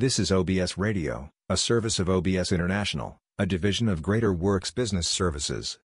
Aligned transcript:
This 0.00 0.20
is 0.20 0.30
OBS 0.30 0.78
Radio, 0.78 1.32
a 1.48 1.56
service 1.56 1.98
of 1.98 2.08
OBS 2.08 2.52
International, 2.52 3.18
a 3.36 3.46
division 3.46 3.88
of 3.88 4.00
Greater 4.00 4.32
Works 4.32 4.70
Business 4.70 5.08
Services. 5.08 5.80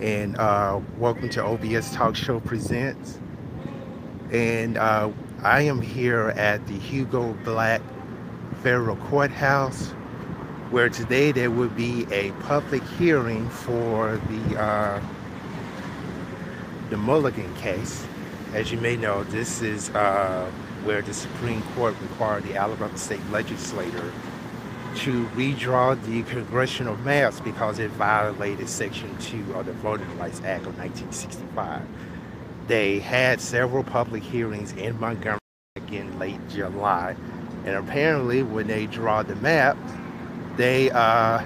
And 0.00 0.36
uh, 0.38 0.80
welcome 0.96 1.28
to 1.28 1.44
OBS 1.44 1.92
Talk 1.92 2.14
Show 2.14 2.38
Presents. 2.38 3.18
And 4.30 4.78
uh, 4.78 5.10
I 5.42 5.62
am 5.62 5.80
here 5.80 6.28
at 6.36 6.64
the 6.68 6.74
Hugo 6.78 7.32
Black 7.44 7.80
Federal 8.62 8.96
Courthouse, 8.96 9.88
where 10.70 10.88
today 10.88 11.32
there 11.32 11.50
will 11.50 11.70
be 11.70 12.06
a 12.12 12.30
public 12.42 12.82
hearing 12.98 13.48
for 13.48 14.20
the 14.28 14.60
uh, 14.60 15.02
the 16.90 16.96
Mulligan 16.96 17.52
case. 17.56 18.06
As 18.54 18.70
you 18.70 18.78
may 18.78 18.96
know, 18.96 19.24
this 19.24 19.62
is 19.62 19.90
uh, 19.90 20.48
where 20.84 21.02
the 21.02 21.12
Supreme 21.12 21.62
Court 21.74 21.96
required 22.00 22.44
the 22.44 22.56
Alabama 22.56 22.96
State 22.96 23.20
Legislature 23.30 24.12
to 24.98 25.24
redraw 25.36 26.00
the 26.06 26.24
congressional 26.24 26.96
maps 26.98 27.38
because 27.38 27.78
it 27.78 27.88
violated 27.92 28.68
Section 28.68 29.16
2 29.18 29.54
of 29.54 29.66
the 29.66 29.72
Voting 29.74 30.18
Rights 30.18 30.40
Act 30.44 30.66
of 30.66 30.76
1965. 30.76 31.82
They 32.66 32.98
had 32.98 33.40
several 33.40 33.84
public 33.84 34.24
hearings 34.24 34.72
in 34.72 34.98
Montgomery 34.98 35.38
again 35.76 36.18
late 36.18 36.40
July, 36.48 37.14
and 37.64 37.76
apparently, 37.76 38.42
when 38.42 38.66
they 38.66 38.86
draw 38.86 39.22
the 39.22 39.36
map, 39.36 39.76
they 40.56 40.90
uh, 40.90 41.44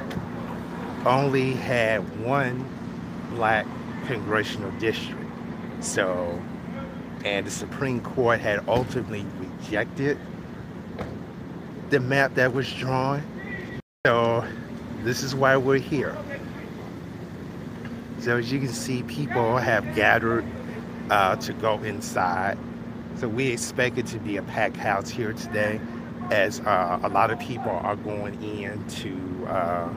only 1.04 1.52
had 1.52 1.98
one 2.24 2.66
black 3.34 3.66
congressional 4.06 4.70
district. 4.72 5.20
So, 5.80 6.40
and 7.22 7.46
the 7.46 7.50
Supreme 7.50 8.00
Court 8.00 8.40
had 8.40 8.66
ultimately 8.66 9.26
rejected 9.38 10.18
the 11.90 12.00
map 12.00 12.34
that 12.36 12.54
was 12.54 12.72
drawn 12.72 13.22
so 14.04 14.44
this 15.04 15.22
is 15.22 15.32
why 15.32 15.56
we're 15.56 15.78
here. 15.78 16.16
So 18.18 18.36
as 18.36 18.50
you 18.50 18.58
can 18.58 18.66
see, 18.66 19.04
people 19.04 19.58
have 19.58 19.94
gathered 19.94 20.44
uh, 21.08 21.36
to 21.36 21.52
go 21.52 21.80
inside. 21.84 22.58
So 23.14 23.28
we 23.28 23.46
expect 23.46 23.98
it 23.98 24.06
to 24.06 24.18
be 24.18 24.38
a 24.38 24.42
packed 24.42 24.76
house 24.76 25.08
here 25.08 25.32
today 25.32 25.80
as 26.32 26.58
uh, 26.62 26.98
a 27.04 27.08
lot 27.10 27.30
of 27.30 27.38
people 27.38 27.70
are 27.70 27.94
going 27.94 28.42
in 28.42 28.84
to, 28.88 29.46
uh, 29.46 29.88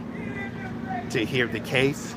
to 1.09 1.25
hear 1.25 1.47
the 1.47 1.61
case, 1.61 2.13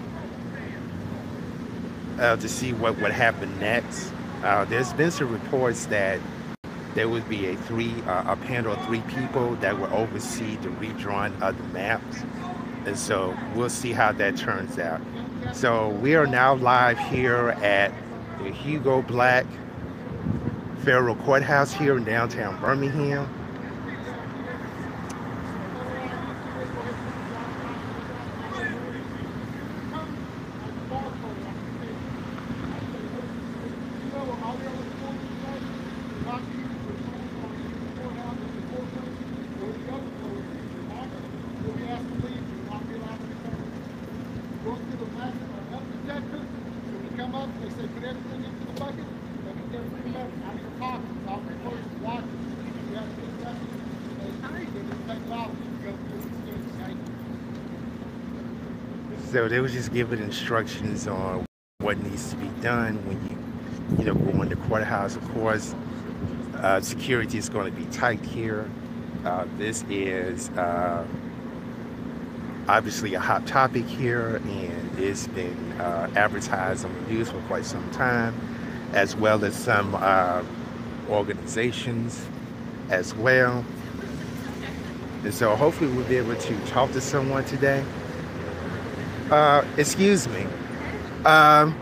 uh, 2.19 2.37
to 2.37 2.49
see 2.51 2.75
what 2.75 3.01
would 3.01 3.13
happen 3.13 3.59
next. 3.61 4.13
Uh, 4.43 4.67
there's 4.67 4.93
been 4.93 5.11
some 5.11 5.33
reports 5.33 5.87
that 5.87 6.21
there 6.95 7.09
would 7.09 7.29
be 7.29 7.47
a 7.47 7.57
three 7.57 7.95
uh, 8.03 8.33
a 8.33 8.37
panel 8.37 8.73
of 8.73 8.85
three 8.87 9.03
people 9.03 9.55
that 9.57 9.79
would 9.79 9.91
oversee 9.91 10.57
the 10.57 10.69
redrawing 10.69 11.41
of 11.41 11.57
the 11.57 11.65
maps 11.75 12.23
and 12.89 12.99
so 12.99 13.37
we'll 13.55 13.69
see 13.69 13.93
how 13.93 14.13
that 14.13 14.37
turns 14.37 14.79
out. 14.79 15.01
So 15.53 15.91
we 15.91 16.15
are 16.15 16.27
now 16.27 16.55
live 16.55 16.99
here 16.99 17.51
at 17.63 17.93
the 18.39 18.51
hugo 18.51 19.03
black 19.03 19.45
federal 20.85 21.15
courthouse 21.17 21.73
here 21.73 21.99
in 21.99 22.05
downtown 22.05 22.59
birmingham 22.61 23.29
So 59.31 59.47
they 59.47 59.61
was 59.61 59.75
just 59.75 59.93
giving 59.93 60.21
instructions 60.21 61.07
on 61.07 61.45
what 61.81 61.99
needs 61.99 62.31
to 62.31 62.37
be 62.37 62.49
done 62.63 62.97
when 63.07 63.21
you, 63.29 63.99
you 63.99 64.05
know, 64.07 64.15
go 64.15 64.41
in 64.41 64.49
the 64.49 64.57
courthouse. 64.57 65.17
Of 65.17 65.29
course, 65.35 65.75
uh, 66.57 66.81
security 66.81 67.37
is 67.37 67.51
going 67.51 67.71
to 67.71 67.79
be 67.79 67.85
tight 67.93 68.25
here. 68.25 68.71
Uh, 69.27 69.45
this 69.59 69.85
is 69.91 70.49
uh, 70.51 71.07
obviously 72.69 73.13
a 73.13 73.21
hot 73.21 73.47
topic 73.47 73.85
here, 73.85 74.37
and 74.37 74.99
it's 74.99 75.27
been 75.27 75.73
uh, 75.73 76.11
advertised 76.17 76.87
on 76.87 76.95
the 76.95 77.13
news 77.13 77.29
for 77.29 77.41
quite 77.43 77.67
some 77.67 77.89
time, 77.91 78.35
as 78.95 79.15
well 79.15 79.45
as 79.45 79.55
some 79.55 79.95
uh, 79.95 80.43
organizations 81.11 82.25
as 82.89 83.15
well. 83.15 83.63
And 85.23 85.35
so 85.35 85.55
hopefully 85.55 85.93
we'll 85.93 86.09
be 86.09 86.17
able 86.17 86.37
to 86.37 86.67
talk 86.67 86.93
to 86.93 87.01
someone 87.03 87.45
today. 87.45 87.85
Uh, 89.31 89.63
excuse 89.77 90.27
me. 90.29 90.47
Um, 91.27 91.79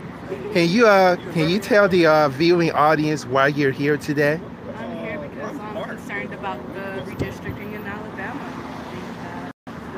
can 0.51 0.67
you 0.67 0.85
uh, 0.85 1.15
can 1.31 1.49
you 1.49 1.59
tell 1.59 1.87
the 1.87 2.05
uh, 2.05 2.29
viewing 2.29 2.71
audience 2.71 3.25
why 3.25 3.47
you're 3.47 3.71
here 3.71 3.95
today? 3.95 4.41
I'm 4.75 4.97
here 4.97 5.17
because 5.19 5.57
I'm 5.57 5.83
concerned 5.83 6.33
about 6.33 6.61
the 6.73 7.09
redistricting 7.09 7.73
in 7.73 7.85
Alabama. 7.85 8.41
I 8.43 8.83
think 8.91 9.93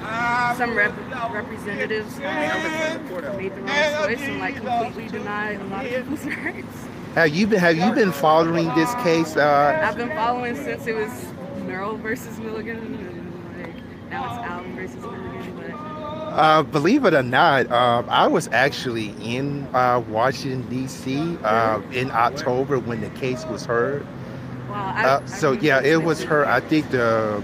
that 0.00 0.50
the, 0.50 0.58
some 0.58 0.76
rep- 0.76 1.32
representatives 1.32 2.18
made 2.18 3.54
the 3.54 3.60
wrong 3.62 4.06
choice 4.06 4.20
and 4.22 4.40
like 4.40 4.56
completely 4.56 5.06
denied 5.08 5.60
a 5.60 5.64
lot 5.64 5.86
of 5.86 5.92
people's 5.92 6.24
rights. 6.44 6.84
Have 7.14 7.32
you 7.32 7.46
been 7.46 7.60
Have 7.60 7.76
you 7.76 7.92
been 7.92 8.10
following 8.10 8.74
this 8.74 8.92
case? 8.96 9.36
Uh, 9.36 9.80
I've 9.84 9.96
been 9.96 10.10
following 10.10 10.56
since 10.56 10.84
it 10.88 10.96
was 10.96 11.26
Merrill 11.64 11.96
versus 11.96 12.40
Milligan, 12.40 12.78
and 12.78 13.62
like 13.62 14.10
now 14.10 14.24
it's 14.24 14.50
Allen 14.50 14.74
versus 14.74 14.96
Milligan. 15.00 15.33
Uh, 16.34 16.62
believe 16.64 17.04
it 17.04 17.14
or 17.14 17.22
not, 17.22 17.70
uh, 17.70 18.02
I 18.08 18.26
was 18.26 18.48
actually 18.52 19.10
in 19.20 19.68
uh, 19.72 20.02
Washington 20.08 20.68
D.C. 20.68 21.38
Uh, 21.44 21.80
in 21.92 22.10
October 22.10 22.78
when 22.78 23.00
the 23.00 23.10
case 23.10 23.46
was 23.46 23.64
heard. 23.64 24.04
wow, 24.68 24.92
I, 24.96 25.04
Uh, 25.04 25.20
I 25.20 25.26
so 25.26 25.50
remember 25.50 25.66
yeah, 25.66 25.80
it 25.82 26.02
was 26.02 26.22
her. 26.24 26.46
I 26.46 26.60
think 26.60 26.90
the 26.90 27.42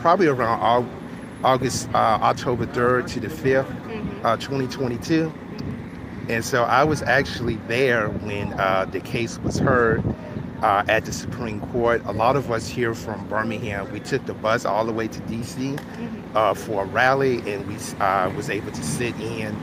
probably 0.00 0.26
around 0.26 0.88
August, 1.44 1.88
uh, 1.94 1.98
October 2.22 2.66
third 2.66 3.06
to 3.08 3.20
the 3.20 3.28
5th 3.28 3.68
Mhm. 3.88 4.24
uh, 4.24 4.36
2022. 4.38 5.32
And 6.28 6.44
so 6.44 6.64
I 6.64 6.84
was 6.84 7.02
actually 7.02 7.56
there 7.68 8.08
when 8.08 8.52
uh, 8.54 8.86
the 8.90 9.00
case 9.00 9.38
was 9.38 9.58
heard 9.58 10.02
uh, 10.64 10.82
at 10.88 11.04
the 11.04 11.12
Supreme 11.12 11.60
Court. 11.60 12.02
A 12.06 12.12
lot 12.12 12.36
of 12.36 12.50
us 12.50 12.66
here 12.66 12.94
from 12.94 13.28
Birmingham, 13.28 13.92
we 13.92 14.00
took 14.00 14.24
the 14.24 14.32
bus 14.32 14.64
all 14.64 14.86
the 14.86 14.92
way 14.92 15.06
to 15.06 15.20
D.C. 15.20 15.76
Uh, 16.34 16.54
for 16.54 16.84
a 16.84 16.86
rally, 16.86 17.38
and 17.52 17.66
we 17.68 17.76
uh, 18.00 18.30
was 18.30 18.48
able 18.48 18.72
to 18.72 18.82
sit 18.82 19.14
in, 19.20 19.54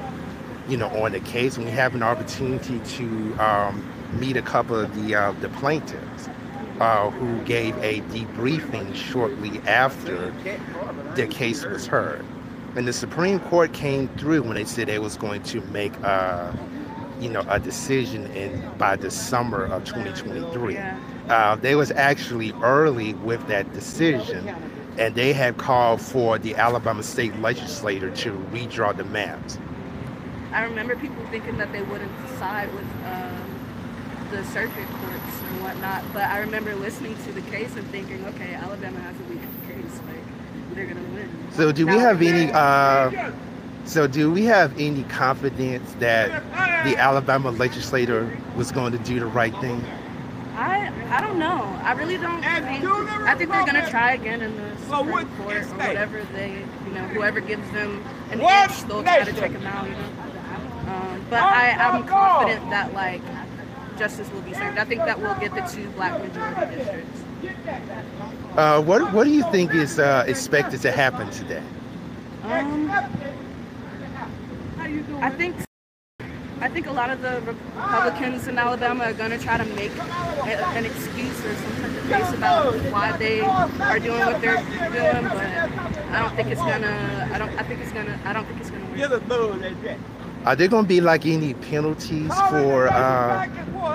you 0.69 0.77
know, 0.77 0.87
on 1.03 1.13
the 1.13 1.19
case. 1.21 1.57
And 1.57 1.65
we 1.65 1.71
have 1.71 1.95
an 1.95 2.03
opportunity 2.03 2.79
to 2.79 3.33
um, 3.39 3.91
meet 4.19 4.37
a 4.37 4.43
couple 4.43 4.79
of 4.79 4.95
the 4.95 5.15
uh, 5.15 5.31
the 5.41 5.49
plaintiffs 5.49 6.29
uh, 6.79 7.09
who 7.09 7.43
gave 7.45 7.75
a 7.77 8.01
debriefing 8.01 8.93
shortly 8.93 9.59
after 9.67 10.31
the 11.15 11.25
case 11.25 11.65
was 11.65 11.87
heard. 11.87 12.23
And 12.75 12.87
the 12.87 12.93
Supreme 12.93 13.39
Court 13.39 13.73
came 13.73 14.07
through 14.19 14.43
when 14.43 14.53
they 14.53 14.65
said 14.65 14.87
they 14.87 14.99
was 14.99 15.17
going 15.17 15.41
to 15.43 15.61
make, 15.61 15.93
uh, 16.03 16.53
you 17.21 17.29
know, 17.29 17.45
a 17.47 17.59
decision 17.59 18.25
in 18.35 18.67
by 18.77 18.95
the 18.95 19.11
summer 19.11 19.65
of 19.65 19.85
2023. 19.85 20.77
Uh, 21.29 21.55
they 21.55 21.75
was 21.75 21.91
actually 21.91 22.51
early 22.63 23.13
with 23.13 23.45
that 23.47 23.71
decision, 23.73 24.47
and 24.97 25.13
they 25.13 25.31
had 25.31 25.57
called 25.57 26.01
for 26.01 26.39
the 26.39 26.55
Alabama 26.55 27.03
State 27.03 27.35
Legislature 27.37 28.09
to 28.09 28.31
redraw 28.51 28.95
the 28.95 29.05
maps. 29.05 29.59
I 30.51 30.63
remember 30.63 30.95
people 30.95 31.23
thinking 31.27 31.57
that 31.59 31.71
they 31.71 31.83
wouldn't 31.83 32.11
side 32.39 32.73
with 32.73 32.87
um, 33.05 34.29
the 34.31 34.43
circuit 34.45 34.87
courts 34.87 35.41
and 35.43 35.61
whatnot, 35.61 36.03
but 36.13 36.23
I 36.23 36.39
remember 36.39 36.75
listening 36.75 37.15
to 37.25 37.31
the 37.31 37.41
case 37.41 37.73
and 37.75 37.87
thinking, 37.89 38.25
okay, 38.25 38.55
Alabama 38.55 38.99
has 38.99 39.15
a 39.15 39.23
weak 39.23 39.41
case, 39.67 39.99
like 40.07 40.75
they're 40.75 40.87
gonna 40.87 41.07
win. 41.13 41.29
So, 41.51 41.71
do 41.71 41.85
we 41.85 41.93
have 41.93 42.21
any 42.21 42.51
uh, 42.51 43.31
So, 43.85 44.07
do 44.07 44.31
we 44.31 44.45
have 44.45 44.79
any 44.79 45.03
confidence 45.03 45.93
that 45.99 46.29
the 46.85 46.95
Alabama 46.97 47.51
legislator 47.51 48.37
was 48.55 48.71
going 48.71 48.91
to 48.93 48.99
do 48.99 49.19
the 49.19 49.25
right 49.25 49.55
thing? 49.59 49.83
I 50.55 50.91
I 51.09 51.21
don't 51.21 51.39
know. 51.39 51.63
I 51.83 51.93
really 51.93 52.17
don't 52.17 52.41
think. 52.41 52.85
I 52.85 53.35
think 53.35 53.51
they're 53.51 53.65
gonna 53.65 53.89
try 53.89 54.13
again 54.13 54.41
in 54.41 54.55
the 54.55 54.77
Supreme 54.77 55.27
Court 55.37 55.55
or 55.55 55.63
whatever 55.77 56.23
they, 56.33 56.63
you 56.85 56.91
know, 56.93 57.07
whoever 57.07 57.39
gives 57.41 57.69
them 57.71 58.03
an 58.31 58.39
inch, 58.41 58.83
they'll 58.87 59.03
try 59.03 59.23
to 59.23 59.33
take 59.33 59.53
them 59.53 59.65
out. 59.65 59.87
You 59.87 59.95
know. 59.95 60.93
Um, 60.93 61.25
but 61.29 61.41
I 61.41 61.71
I'm 61.71 62.05
confident 62.05 62.69
that 62.69 62.93
like 62.93 63.21
justice 63.97 64.31
will 64.31 64.41
be 64.41 64.53
served. 64.53 64.77
I 64.77 64.85
think 64.85 65.01
that 65.05 65.19
we'll 65.19 65.35
get 65.35 65.53
the 65.55 65.61
two 65.61 65.89
black 65.91 66.21
majority 66.21 66.75
districts. 66.75 67.21
Uh, 68.55 68.81
what 68.81 69.13
What 69.13 69.23
do 69.23 69.31
you 69.31 69.43
think 69.51 69.73
is 69.73 69.99
uh, 69.99 70.25
expected 70.27 70.81
to 70.81 70.91
happen 70.91 71.29
today? 71.31 71.63
Um, 72.43 72.87
I 75.21 75.29
think 75.29 75.55
I 76.61 76.67
think 76.67 76.87
a 76.87 76.91
lot 76.91 77.09
of 77.09 77.21
the 77.21 77.41
Republicans 77.41 78.47
in 78.47 78.57
Alabama 78.57 79.05
are 79.05 79.13
going 79.13 79.31
to 79.31 79.37
try 79.37 79.57
to 79.57 79.65
make 79.75 79.91
a, 79.97 80.65
an 80.77 80.85
excuse 80.85 81.45
or 81.45 81.55
some 81.55 81.75
type 81.77 82.03
of 82.03 82.09
case 82.09 82.33
about 82.37 82.75
why 82.91 83.17
they 83.17 83.41
are 83.41 83.99
doing 83.99 84.19
what 84.19 84.41
they're 84.41 84.57
doing, 84.57 85.23
but 85.23 85.37
I 86.11 86.19
don't 86.21 86.35
think 86.35 86.49
it's 86.49 86.61
gonna. 86.61 87.29
I 87.33 87.37
don't. 87.37 87.49
I 87.57 87.63
think 87.63 87.81
it's 87.81 87.91
gonna. 87.91 88.19
I 88.25 88.33
don't 88.33 88.45
think 88.45 88.59
it's 88.61 88.69
gonna 88.71 88.85
work. 88.85 88.97
Are 90.45 90.55
there 90.55 90.67
going 90.67 90.85
to 90.85 90.89
be 90.89 91.01
like 91.01 91.25
any 91.25 91.53
penalties 91.53 92.33
for 92.49 92.87
uh, 92.87 93.47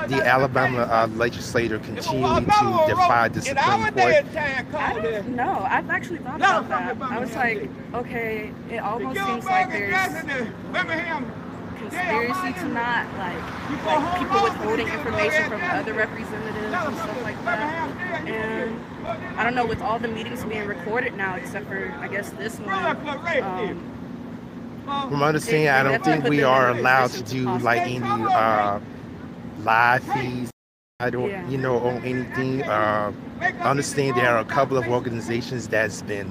the 0.07 0.25
Alabama 0.25 0.83
uh, 0.83 1.09
legislator 1.15 1.81
continuing 1.81 2.45
to 2.45 2.85
defy 2.87 3.29
the 3.29 3.43
Supreme 3.43 3.93
Court? 3.93 4.37
I 4.75 5.01
don't 5.03 5.29
know. 5.35 5.67
I've 5.69 5.91
actually 5.91 6.19
thought 6.19 6.37
about 6.37 6.69
that. 6.69 7.03
I 7.03 7.19
was 7.19 7.35
like, 7.35 7.69
okay, 7.95 8.53
it 8.71 8.79
almost 8.79 9.19
seems 9.19 9.45
like 9.45 9.71
there's 9.71 9.93
conspiracy 11.77 12.53
to 12.55 12.69
not 12.69 13.07
like 13.19 13.85
like 13.85 14.19
people 14.19 14.43
withholding 14.43 14.89
information 14.89 15.49
from 15.49 15.61
other 15.63 15.93
representatives 15.95 16.75
and 16.75 16.97
stuff 16.97 17.23
like 17.23 17.45
that. 17.45 18.27
And 18.27 18.81
I 19.39 19.45
don't 19.45 19.55
know, 19.55 19.67
with 19.67 19.83
all 19.83 19.99
the 19.99 20.09
meetings 20.09 20.45
being 20.45 20.67
recorded 20.67 21.15
now, 21.15 21.37
except 21.37 21.67
for 21.67 21.93
I 22.01 22.09
guess 22.09 22.31
this 22.31 22.59
one. 22.61 22.97
Um, 23.43 23.96
From 24.87 25.23
understanding, 25.23 25.69
I 25.69 25.83
don't 25.83 26.05
think 26.05 26.25
we 26.29 26.45
are 26.45 26.71
allowed 26.71 27.11
to 27.11 27.23
do 27.25 27.59
like 27.59 27.83
any 27.83 27.99
uh, 28.05 28.79
live 29.65 30.05
feeds. 30.05 30.51
I 31.01 31.11
don't, 31.11 31.29
Yeah. 31.29 31.49
you 31.49 31.59
know, 31.59 31.79
on 31.79 31.97
anything. 32.05 32.63
Uh, 32.63 33.13
I 33.41 33.51
understand 33.69 34.17
there 34.17 34.29
are 34.29 34.39
a 34.39 34.45
couple 34.45 34.79
of 34.79 34.87
organizations 34.87 35.67
that's 35.67 36.03
been, 36.03 36.31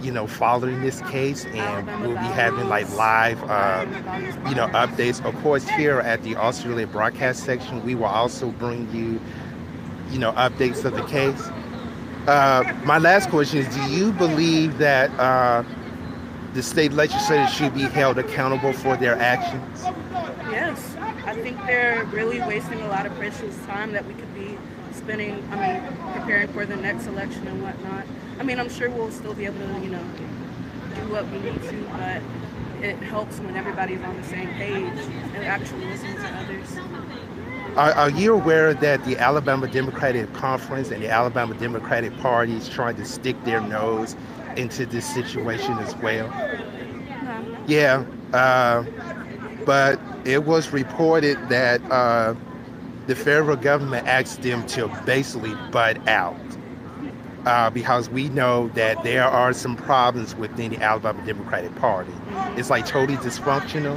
you 0.00 0.10
know, 0.10 0.26
following 0.26 0.80
this 0.80 1.02
case, 1.02 1.44
and 1.44 1.86
we'll 2.00 2.16
be 2.16 2.32
having 2.34 2.66
like 2.68 2.90
live, 2.96 3.42
uh, 3.44 3.84
you 4.48 4.54
know, 4.54 4.68
updates. 4.68 5.22
Of 5.24 5.34
course, 5.42 5.68
here 5.68 6.00
at 6.00 6.22
the 6.22 6.34
Australia 6.34 6.86
broadcast 6.86 7.44
section, 7.44 7.84
we 7.84 7.94
will 7.94 8.06
also 8.06 8.48
bring 8.52 8.90
you, 8.92 9.20
you 10.10 10.18
know, 10.18 10.32
updates 10.32 10.82
of 10.86 10.94
the 10.94 11.04
case. 11.04 11.42
Uh, 12.26 12.64
my 12.84 12.96
last 12.98 13.28
question 13.28 13.58
is: 13.60 13.68
Do 13.76 13.82
you 13.82 14.12
believe 14.12 14.78
that 14.78 15.10
uh, 15.20 15.62
the 16.56 16.62
state 16.62 16.92
legislators 16.94 17.52
should 17.52 17.74
be 17.74 17.82
held 17.82 18.18
accountable 18.18 18.72
for 18.72 18.96
their 18.96 19.14
actions? 19.16 19.82
Yes, 20.50 20.96
I 20.96 21.34
think 21.34 21.58
they're 21.66 22.06
really 22.06 22.40
wasting 22.40 22.80
a 22.80 22.88
lot 22.88 23.04
of 23.04 23.14
precious 23.16 23.54
time 23.66 23.92
that 23.92 24.06
we 24.06 24.14
could 24.14 24.34
be 24.34 24.56
spending. 24.92 25.46
I 25.52 25.80
mean, 25.80 26.12
preparing 26.14 26.48
for 26.48 26.64
the 26.64 26.76
next 26.76 27.06
election 27.08 27.46
and 27.46 27.62
whatnot. 27.62 28.06
I 28.40 28.42
mean, 28.42 28.58
I'm 28.58 28.70
sure 28.70 28.88
we'll 28.88 29.10
still 29.10 29.34
be 29.34 29.44
able 29.44 29.58
to, 29.58 29.80
you 29.80 29.90
know, 29.90 30.02
do 30.94 31.12
what 31.12 31.30
we 31.30 31.40
need 31.40 31.62
to, 31.62 31.82
but 31.92 32.22
it 32.82 32.96
helps 33.04 33.38
when 33.40 33.54
everybody's 33.54 34.00
on 34.00 34.16
the 34.16 34.26
same 34.26 34.48
page 34.54 34.98
and 35.34 35.44
actually 35.44 35.84
listening 35.84 36.16
to 36.16 36.28
others. 36.38 36.78
Are, 37.76 37.92
are 37.92 38.10
you 38.10 38.32
aware 38.32 38.72
that 38.72 39.04
the 39.04 39.18
Alabama 39.18 39.68
Democratic 39.68 40.32
Conference 40.32 40.90
and 40.90 41.02
the 41.02 41.10
Alabama 41.10 41.54
Democratic 41.56 42.16
Party 42.16 42.54
is 42.54 42.66
trying 42.66 42.96
to 42.96 43.04
stick 43.04 43.36
their 43.44 43.60
nose 43.60 44.16
into 44.56 44.86
this 44.86 45.06
situation 45.12 45.78
as 45.78 45.94
well? 45.96 46.28
No. 46.28 47.64
Yeah, 47.66 48.04
uh, 48.32 48.84
but 49.64 50.00
it 50.24 50.44
was 50.44 50.70
reported 50.70 51.36
that 51.48 51.80
uh, 51.90 52.34
the 53.06 53.14
federal 53.14 53.56
government 53.56 54.06
asked 54.06 54.42
them 54.42 54.66
to 54.68 54.88
basically 55.04 55.54
butt 55.70 56.06
out 56.08 56.36
uh, 57.46 57.70
because 57.70 58.10
we 58.10 58.28
know 58.30 58.68
that 58.68 59.02
there 59.04 59.24
are 59.24 59.52
some 59.52 59.76
problems 59.76 60.34
within 60.34 60.72
the 60.72 60.82
Alabama 60.82 61.24
Democratic 61.24 61.74
Party. 61.76 62.12
It's 62.56 62.70
like 62.70 62.86
totally 62.86 63.18
dysfunctional, 63.18 63.96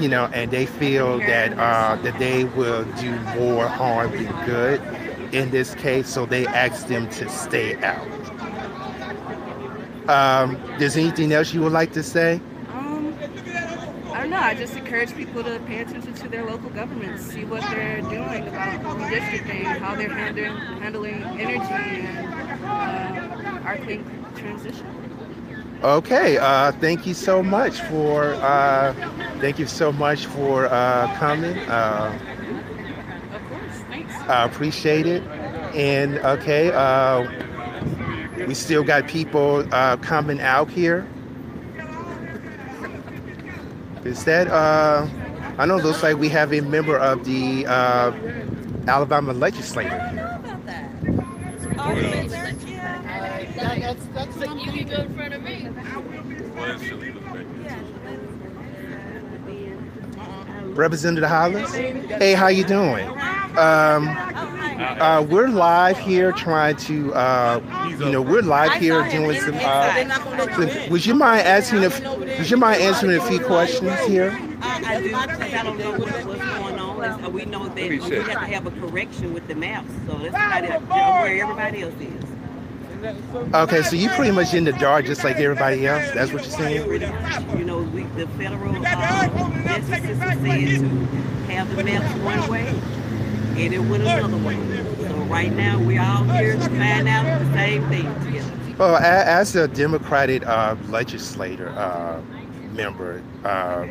you 0.00 0.08
know, 0.08 0.26
and 0.32 0.50
they 0.50 0.66
feel 0.66 1.18
that 1.18 1.52
uh, 1.58 2.00
that 2.02 2.18
they 2.18 2.44
will 2.44 2.84
do 2.94 3.10
more 3.36 3.66
harm 3.66 4.12
than 4.12 4.46
good 4.46 4.80
in 5.34 5.50
this 5.50 5.74
case, 5.74 6.08
so 6.08 6.26
they 6.26 6.46
asked 6.46 6.88
them 6.88 7.08
to 7.10 7.28
stay 7.28 7.76
out. 7.82 8.06
Um, 10.08 10.60
there's 10.78 10.96
anything 10.96 11.32
else 11.32 11.52
you 11.54 11.60
would 11.62 11.72
like 11.72 11.92
to 11.92 12.02
say? 12.02 12.40
Um, 12.72 13.14
I 14.12 14.20
don't 14.20 14.30
know. 14.30 14.38
I 14.38 14.54
just 14.54 14.76
encourage 14.76 15.14
people 15.14 15.44
to 15.44 15.60
pay 15.66 15.80
attention 15.80 16.14
to 16.14 16.28
their 16.28 16.44
local 16.44 16.70
governments, 16.70 17.24
see 17.24 17.44
what 17.44 17.62
they're 17.70 18.00
doing 18.02 18.48
about 18.48 18.98
redistricting, 18.98 19.64
how 19.78 19.94
they're 19.94 20.08
handling 20.08 20.56
handling 20.80 21.22
energy 21.38 22.06
and 22.06 22.64
uh, 22.64 23.66
our 23.66 23.78
clean 23.78 24.04
transition. 24.36 24.86
Okay, 25.82 26.36
uh, 26.38 26.72
thank 26.72 27.06
you 27.06 27.14
so 27.14 27.42
much 27.42 27.80
for 27.82 28.34
uh, 28.34 28.92
thank 29.40 29.58
you 29.58 29.66
so 29.66 29.92
much 29.92 30.26
for 30.26 30.66
uh, 30.66 31.14
coming. 31.16 31.56
Uh, 31.60 32.18
Of 33.32 33.48
course. 33.48 33.82
Thanks. 33.88 34.14
I 34.28 34.44
appreciate 34.44 35.06
it. 35.06 35.22
And 35.74 36.18
okay, 36.18 36.72
uh, 36.72 37.22
we 38.50 38.54
still 38.54 38.82
got 38.82 39.06
people 39.06 39.64
uh, 39.72 39.96
coming 39.98 40.40
out 40.40 40.68
here. 40.68 41.06
Is 44.04 44.24
that? 44.24 44.48
Uh, 44.48 45.06
I 45.56 45.66
know. 45.66 45.76
it 45.78 45.84
Looks 45.84 46.02
like 46.02 46.16
we 46.16 46.28
have 46.30 46.52
a 46.52 46.60
member 46.60 46.98
of 46.98 47.24
the 47.24 47.64
uh, 47.66 48.10
Alabama 48.88 49.32
legislature. 49.34 50.40
But 51.76 51.96
you 54.58 54.72
can 54.72 54.88
go 54.88 54.96
in 54.96 55.14
front 55.14 55.32
of 55.34 55.42
me. 55.44 55.68
Representative 60.74 61.30
Hollis. 61.30 61.72
Hey, 61.72 62.34
how 62.34 62.48
you 62.48 62.64
doing? 62.64 63.08
Um, 63.56 64.08
uh, 64.80 65.26
we're 65.28 65.48
live 65.48 65.98
here 65.98 66.32
trying 66.32 66.76
to, 66.76 67.12
uh, 67.14 67.60
you 67.88 68.10
know, 68.10 68.22
we're 68.22 68.42
live 68.42 68.72
here 68.80 69.02
doing 69.10 69.40
some. 69.40 69.54
Uh, 69.56 70.56
some- 70.56 70.90
would 70.90 71.04
you 71.04 71.14
mind 71.14 71.46
asking 71.46 71.82
if? 71.82 72.00
Would 72.04 72.50
you 72.50 72.56
mind 72.56 72.80
answering 72.82 73.16
a 73.16 73.24
few 73.26 73.40
questions 73.40 73.98
here? 74.00 74.30
I, 74.62 74.96
I 74.96 75.00
do, 75.00 75.08
because 75.08 75.54
I 75.54 75.62
don't 75.62 75.78
know 75.78 75.90
what, 75.92 76.26
what's 76.26 76.40
going 76.40 76.78
on. 76.78 77.04
And 77.04 77.24
so 77.24 77.30
we 77.30 77.44
know 77.44 77.68
that 77.68 77.76
we 77.76 77.98
have 77.98 78.08
to 78.08 78.38
have 78.38 78.66
a 78.66 78.70
correction 78.72 79.34
with 79.34 79.46
the 79.48 79.54
maps. 79.54 79.90
So 80.06 80.18
that's 80.18 80.34
how 80.34 80.60
that, 80.60 80.82
where 80.88 81.42
everybody 81.42 81.82
else 81.82 81.94
is. 82.00 82.24
Okay, 83.54 83.82
so 83.82 83.96
you 83.96 84.10
pretty 84.10 84.30
much 84.30 84.52
in 84.52 84.64
the 84.64 84.72
dark, 84.72 85.06
just 85.06 85.24
like 85.24 85.36
everybody 85.36 85.86
else. 85.86 86.10
That's 86.12 86.32
what 86.32 86.42
you're 86.42 86.52
saying. 86.52 87.58
You 87.58 87.64
know, 87.64 87.82
we, 87.82 88.02
the 88.02 88.26
federal 88.36 88.74
uh, 88.76 89.28
justice 89.64 89.86
system 89.88 90.18
said 90.20 90.80
to 90.80 91.52
have 91.52 91.76
the 91.76 91.84
maps 91.84 92.22
one 92.22 92.50
way 92.50 92.99
and 93.60 93.74
it 93.74 93.78
went 93.80 94.02
another 94.02 94.36
way. 94.38 94.56
So 95.06 95.14
right 95.24 95.52
now 95.52 95.78
we're 95.78 96.00
all 96.00 96.24
here 96.24 96.54
to 96.54 96.60
find 96.60 97.08
out 97.08 97.40
the 97.40 97.52
same 97.52 97.86
thing 97.88 98.24
together. 98.24 98.52
Well, 98.78 98.96
as 98.96 99.54
a 99.54 99.68
Democratic 99.68 100.46
uh, 100.46 100.76
legislator 100.88 101.68
uh, 101.70 102.22
member, 102.72 103.22
uh, 103.44 103.86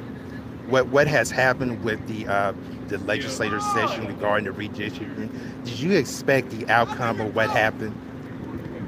what 0.67 0.88
what 0.88 1.07
has 1.07 1.29
happened 1.29 1.83
with 1.83 2.05
the 2.07 2.27
uh, 2.27 2.53
the 2.88 2.97
legislative 2.99 3.61
session 3.61 4.07
regarding 4.07 4.45
the 4.45 4.51
redistricting? 4.51 5.29
Did 5.63 5.79
you 5.79 5.91
expect 5.91 6.49
the 6.49 6.67
outcome 6.71 7.21
of 7.21 7.35
what 7.35 7.51
happened? 7.51 7.95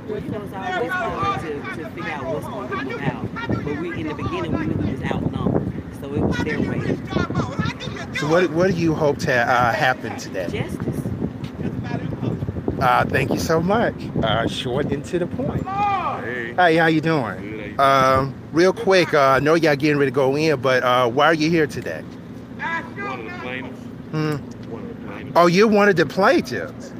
You 0.07 0.19
know, 0.19 0.41
it's 0.41 0.53
always 0.53 0.91
hard 0.91 1.41
to, 1.41 1.53
to 1.53 1.89
figure 1.91 2.09
out 2.09 2.25
what's 2.25 2.45
going 2.45 2.69
to 2.69 2.75
come 2.75 2.99
out. 3.01 3.47
But 3.47 3.65
we, 3.79 4.01
in 4.01 4.07
the 4.07 4.15
beginning, 4.15 4.51
we 4.51 4.65
knew 4.65 4.75
we 4.75 4.93
was 4.93 5.03
outnumbered. 5.03 5.71
So 6.01 6.13
it 6.13 6.21
was 6.21 6.37
their 6.37 6.59
way. 6.59 7.70
So 8.19 8.27
what 8.27 8.49
what 8.51 8.67
do 8.71 8.75
you 8.77 8.93
hope 8.93 9.17
to 9.19 9.33
uh, 9.33 9.73
happen 9.73 10.15
today? 10.17 10.47
Justice. 10.49 11.01
Uh, 12.79 13.05
thank 13.05 13.29
you 13.31 13.37
so 13.39 13.61
much. 13.61 13.93
Uh, 14.23 14.47
short 14.47 14.87
and 14.91 15.05
to 15.05 15.19
the 15.19 15.27
point. 15.27 15.63
Hey, 15.65 16.53
Hey, 16.55 16.75
how 16.77 16.87
you 16.87 16.99
doing? 17.01 17.79
Um, 17.79 18.33
real 18.51 18.73
quick, 18.73 19.13
uh, 19.13 19.19
I 19.21 19.39
know 19.39 19.53
y'all 19.53 19.75
getting 19.75 19.97
ready 19.97 20.11
to 20.11 20.15
go 20.15 20.35
in, 20.35 20.59
but 20.59 20.83
uh, 20.83 21.07
why 21.09 21.27
are 21.27 21.33
you 21.33 21.49
here 21.49 21.67
today? 21.67 22.01
One 22.57 23.19
of 23.19 23.25
the 23.25 23.31
plaintiffs. 23.39 23.79
Hmm. 24.11 24.35
One 24.71 24.81
of 24.83 24.89
the 24.89 24.95
plaintiffs. 25.07 25.33
Oh, 25.37 25.45
you're 25.47 25.67
one 25.67 25.89
of 25.89 25.95
the 25.95 26.05
plaintiffs. 26.07 26.91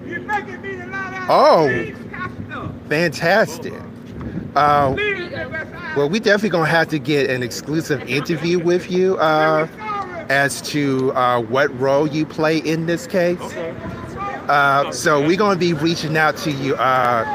Oh, 1.29 1.87
fantastic. 2.89 3.73
Uh, 4.55 4.95
Well, 5.95 6.09
we 6.09 6.19
definitely 6.19 6.49
gonna 6.49 6.65
have 6.65 6.87
to 6.89 6.99
get 6.99 7.29
an 7.29 7.41
exclusive 7.43 8.01
interview 8.07 8.59
with 8.59 8.89
you 8.89 9.17
uh, 9.17 9.67
as 10.29 10.61
to 10.61 11.11
uh, 11.13 11.41
what 11.41 11.77
role 11.79 12.07
you 12.07 12.25
play 12.25 12.57
in 12.57 12.85
this 12.85 13.07
case. 13.07 13.39
Uh, 13.41 14.91
so 14.91 15.25
we're 15.25 15.37
gonna 15.37 15.59
be 15.59 15.73
reaching 15.73 16.17
out 16.17 16.35
to 16.37 16.51
you. 16.51 16.75
Uh, 16.75 17.25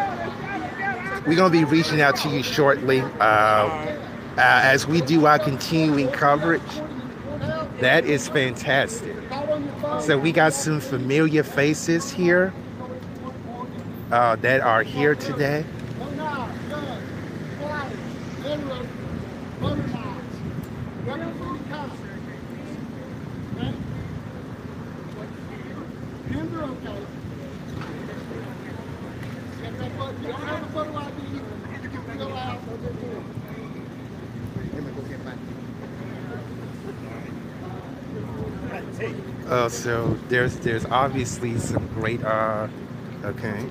we're 1.26 1.36
gonna 1.36 1.50
be 1.50 1.64
reaching 1.64 2.00
out 2.00 2.16
to 2.16 2.28
you 2.28 2.42
shortly 2.42 3.00
uh, 3.00 3.04
uh, 3.20 3.90
as 4.36 4.86
we 4.86 5.00
do 5.00 5.26
our 5.26 5.38
continuing 5.38 6.10
coverage. 6.10 6.62
That 7.80 8.04
is 8.04 8.28
fantastic. 8.28 9.14
So 10.00 10.18
we 10.18 10.32
got 10.32 10.52
some 10.52 10.80
familiar 10.80 11.42
faces 11.42 12.10
here 12.10 12.52
uh, 14.10 14.36
that 14.36 14.60
are 14.60 14.82
here 14.82 15.14
today. 15.14 15.64
So 39.86 40.18
there's 40.28 40.56
there's 40.56 40.84
obviously 40.86 41.56
some 41.60 41.86
great 41.94 42.20
uh 42.24 42.66
okay. 43.22 43.64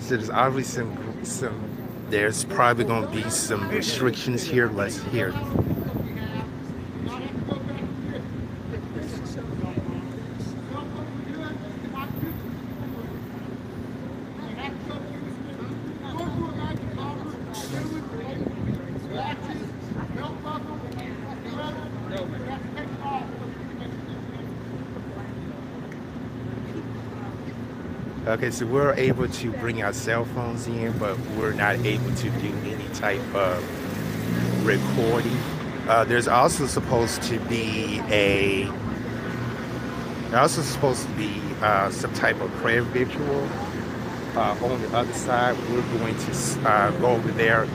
So 0.00 0.18
there's 0.18 0.28
obviously 0.28 0.84
some 0.84 1.24
some 1.24 2.04
there's 2.10 2.44
probably 2.44 2.84
gonna 2.84 3.06
be 3.06 3.30
some 3.30 3.70
restrictions 3.70 4.42
here. 4.42 4.68
Let's 4.68 4.98
hear. 5.04 5.32
Okay, 28.40 28.50
so 28.50 28.64
we're 28.64 28.94
able 28.94 29.28
to 29.28 29.50
bring 29.50 29.82
our 29.82 29.92
cell 29.92 30.24
phones 30.24 30.66
in, 30.66 30.96
but 30.96 31.18
we're 31.36 31.52
not 31.52 31.74
able 31.84 32.10
to 32.14 32.30
do 32.30 32.54
any 32.64 32.88
type 32.94 33.20
of 33.34 33.62
recording. 34.64 35.36
Uh, 35.86 36.04
there's 36.04 36.26
also 36.26 36.66
supposed 36.66 37.20
to 37.24 37.38
be 37.40 38.00
a 38.08 38.64
there's 40.30 40.34
also 40.34 40.62
supposed 40.62 41.02
to 41.06 41.12
be 41.16 41.38
uh, 41.60 41.90
some 41.90 42.14
type 42.14 42.40
of 42.40 42.50
prayer 42.52 42.82
ritual 42.82 43.46
uh, 44.36 44.56
on 44.62 44.80
the 44.80 44.96
other 44.96 45.12
side. 45.12 45.54
We're 45.68 45.82
going 45.98 46.16
to 46.16 46.32
uh, 46.66 46.92
go 46.92 47.08
over 47.08 47.30
there, 47.32 47.68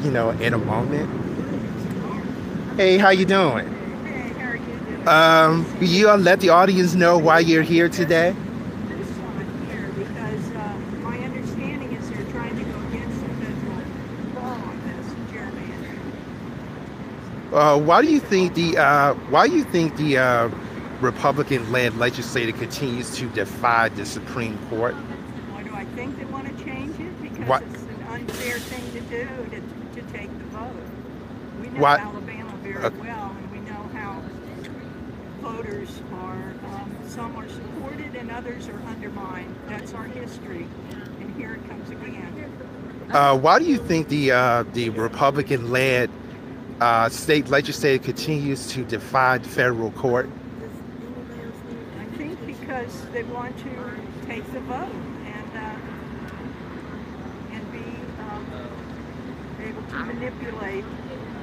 you 0.00 0.10
know, 0.10 0.30
in 0.30 0.54
a 0.54 0.58
moment. 0.58 1.10
Hey, 2.78 2.96
how 2.96 3.10
you 3.10 3.26
doing? 3.26 3.66
Hey, 4.06 4.28
how 4.30 4.46
are 4.48 4.56
you 4.56 4.64
doing? 4.64 5.08
Um, 5.08 5.66
you 5.82 6.08
uh, 6.08 6.16
let 6.16 6.40
the 6.40 6.48
audience 6.48 6.94
know 6.94 7.18
why 7.18 7.40
you're 7.40 7.62
here 7.62 7.90
today? 7.90 8.34
This 8.88 9.08
one 9.18 9.66
here 9.66 9.88
because 9.96 10.50
uh, 10.50 10.76
my 11.02 11.18
understanding 11.18 11.92
is 11.92 12.08
they're 12.10 12.22
trying 12.30 12.56
to 12.56 12.64
go 12.64 12.78
against 12.88 13.20
the 13.20 13.28
federal 13.34 13.82
law 14.34 14.52
on 14.52 14.80
this 14.86 15.06
gerrymandering. 15.32 16.12
Uh, 17.56 17.78
why 17.80 18.02
do 18.02 18.12
you 18.12 18.20
think 18.20 18.52
the 18.52 18.76
uh, 18.76 19.14
why 19.30 19.48
do 19.48 19.56
you 19.56 19.64
think 19.64 19.96
the 19.96 20.18
uh, 20.18 20.50
Republican-led 21.00 21.96
legislature 21.96 22.52
continues 22.52 23.16
to 23.16 23.26
defy 23.30 23.88
the 23.88 24.04
Supreme 24.04 24.58
Court? 24.68 24.92
Why 24.94 25.62
do 25.62 25.74
I 25.74 25.86
think 25.96 26.18
they 26.18 26.26
want 26.26 26.46
to 26.54 26.64
change 26.64 27.00
it? 27.00 27.22
Because 27.22 27.48
What- 27.48 27.62
it's 27.62 27.80
an 27.80 28.04
unfair 28.10 28.58
thing 28.58 28.84
to 28.92 29.00
do 29.08 29.24
to, 29.24 30.00
to 30.02 30.12
take 30.12 30.28
the 30.36 30.44
vote. 30.52 30.70
We 31.62 31.68
know 31.68 31.80
What- 31.80 32.00
Alabama 32.00 32.52
very 32.62 32.74
well, 32.76 33.34
and 33.40 33.50
we 33.50 33.60
know 33.60 33.88
how 33.94 34.20
voters 35.40 35.88
are. 36.12 36.52
Um, 36.74 36.92
some 37.08 37.34
are 37.36 37.48
supported 37.48 38.14
and 38.16 38.30
others 38.32 38.68
are 38.68 38.82
undermined. 38.90 39.54
That's 39.66 39.94
our 39.94 40.04
history, 40.04 40.66
and 41.22 41.34
here 41.38 41.54
it 41.54 41.66
comes 41.70 41.88
again. 41.88 42.52
Uh, 43.12 43.38
why 43.38 43.58
do 43.58 43.64
you 43.64 43.78
think 43.78 44.08
the 44.08 44.32
uh, 44.32 44.64
the 44.74 44.90
Republican-led 44.90 46.10
uh, 46.80 47.08
state 47.08 47.48
legislature 47.48 48.02
continues 48.02 48.66
to 48.68 48.84
defy 48.84 49.38
the 49.38 49.48
federal 49.48 49.90
court? 49.92 50.28
I 52.00 52.04
think 52.16 52.44
because 52.46 52.92
they 53.12 53.22
want 53.24 53.56
to 53.58 54.26
take 54.26 54.44
the 54.52 54.60
vote 54.60 54.92
and 55.26 55.56
uh, 55.56 55.76
and 57.52 57.72
be 57.72 57.78
um, 58.20 58.46
able 59.62 59.82
to 59.82 59.96
manipulate 60.04 60.84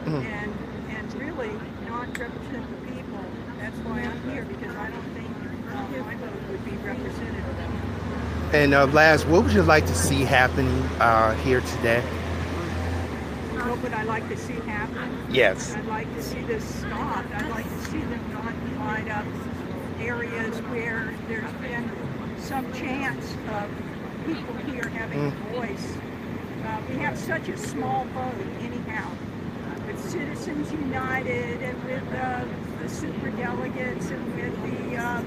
Mhm. 0.06 0.26
and 0.26 0.54
and 0.90 1.14
really 1.16 1.50
not 1.88 2.08
represent 2.18 2.66
the 2.70 2.92
people. 2.92 3.20
That's 3.60 3.78
why 3.78 4.02
I'm 4.02 4.22
here 4.30 4.44
because 4.44 4.76
I 4.76 4.90
don't 4.90 5.10
think 5.16 5.32
uh, 5.74 6.04
my 6.04 6.16
vote 6.16 6.50
would 6.52 6.66
be 6.66 6.72
representative. 6.86 7.44
And 8.54 8.74
uh, 8.76 8.86
last, 8.88 9.26
what 9.28 9.44
would 9.46 9.54
you 9.54 9.64
like 9.64 9.86
to 9.88 9.96
see 9.96 10.24
happening 10.24 10.84
uh, 11.00 11.34
here 11.38 11.62
today? 11.62 12.04
What 13.64 13.82
would 13.82 13.94
I 13.94 14.04
like 14.04 14.28
to 14.28 14.36
see 14.36 14.54
happen? 14.54 15.26
Yes. 15.32 15.74
I'd 15.74 15.86
like 15.86 16.14
to 16.16 16.22
see 16.22 16.42
this 16.42 16.66
stopped. 16.66 17.32
I'd 17.34 17.50
like 17.50 17.64
to 17.64 17.86
see 17.86 18.00
them 18.00 18.34
not 18.34 18.54
divide 18.70 19.08
up 19.08 19.26
areas 20.02 20.58
where 20.64 21.14
there's 21.30 21.52
been 21.54 21.90
some 22.40 22.72
chance 22.74 23.26
of 23.54 23.72
people 24.26 24.54
here 24.70 24.90
having 24.90 25.28
a 25.28 25.30
voice. 25.54 25.96
Uh, 26.66 26.82
we 26.90 26.96
have 26.96 27.18
such 27.18 27.48
a 27.48 27.58
small 27.58 28.04
vote 28.08 28.36
anyhow. 28.60 29.10
With 29.88 30.12
Citizens 30.12 30.70
United 30.74 31.62
and 31.62 31.84
with 31.86 32.04
uh, 32.16 32.44
the 32.82 32.90
super 32.90 33.30
delegates 33.30 34.10
and 34.10 34.36
with 34.36 34.90
the 34.90 34.98
uh, 34.98 35.24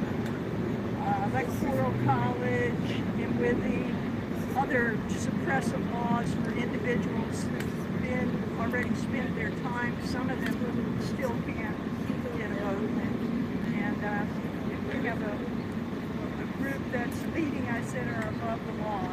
uh, 1.00 1.28
electoral 1.30 1.94
college 2.04 2.90
and 3.16 3.40
with 3.40 3.62
the 3.64 4.60
other 4.60 4.98
suppressive 5.08 5.92
laws 5.94 6.32
for 6.44 6.52
individuals 6.52 7.46
already 8.60 8.94
spent 8.94 9.34
their 9.36 9.50
time, 9.62 9.96
some 10.06 10.28
of 10.30 10.44
them 10.44 10.98
still 11.02 11.34
can't 11.46 11.76
get 12.36 12.50
a 12.50 12.54
vote. 12.54 12.90
And, 12.90 13.74
and 13.74 14.04
uh, 14.04 14.24
if 14.72 14.94
we 14.94 15.06
have 15.06 15.22
a, 15.22 15.38
a 16.42 16.46
group 16.58 16.82
that's 16.92 17.22
leading 17.34 17.66
us 17.68 17.92
that 17.92 18.06
are 18.08 18.28
above 18.28 18.66
the 18.66 18.72
law, 18.82 19.08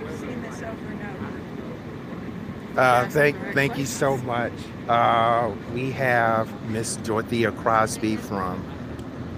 we've 0.00 0.18
seen 0.18 0.42
this 0.42 0.58
over 0.58 0.86
and 0.86 1.00
over. 1.02 2.80
Uh, 2.80 3.08
thank, 3.10 3.36
thank 3.54 3.78
you 3.78 3.86
so 3.86 4.16
much. 4.18 4.52
Uh, 4.88 5.54
we 5.72 5.90
have 5.92 6.50
Miss 6.70 6.96
Dorothea 6.96 7.52
Crosby 7.52 8.16
from, 8.16 8.62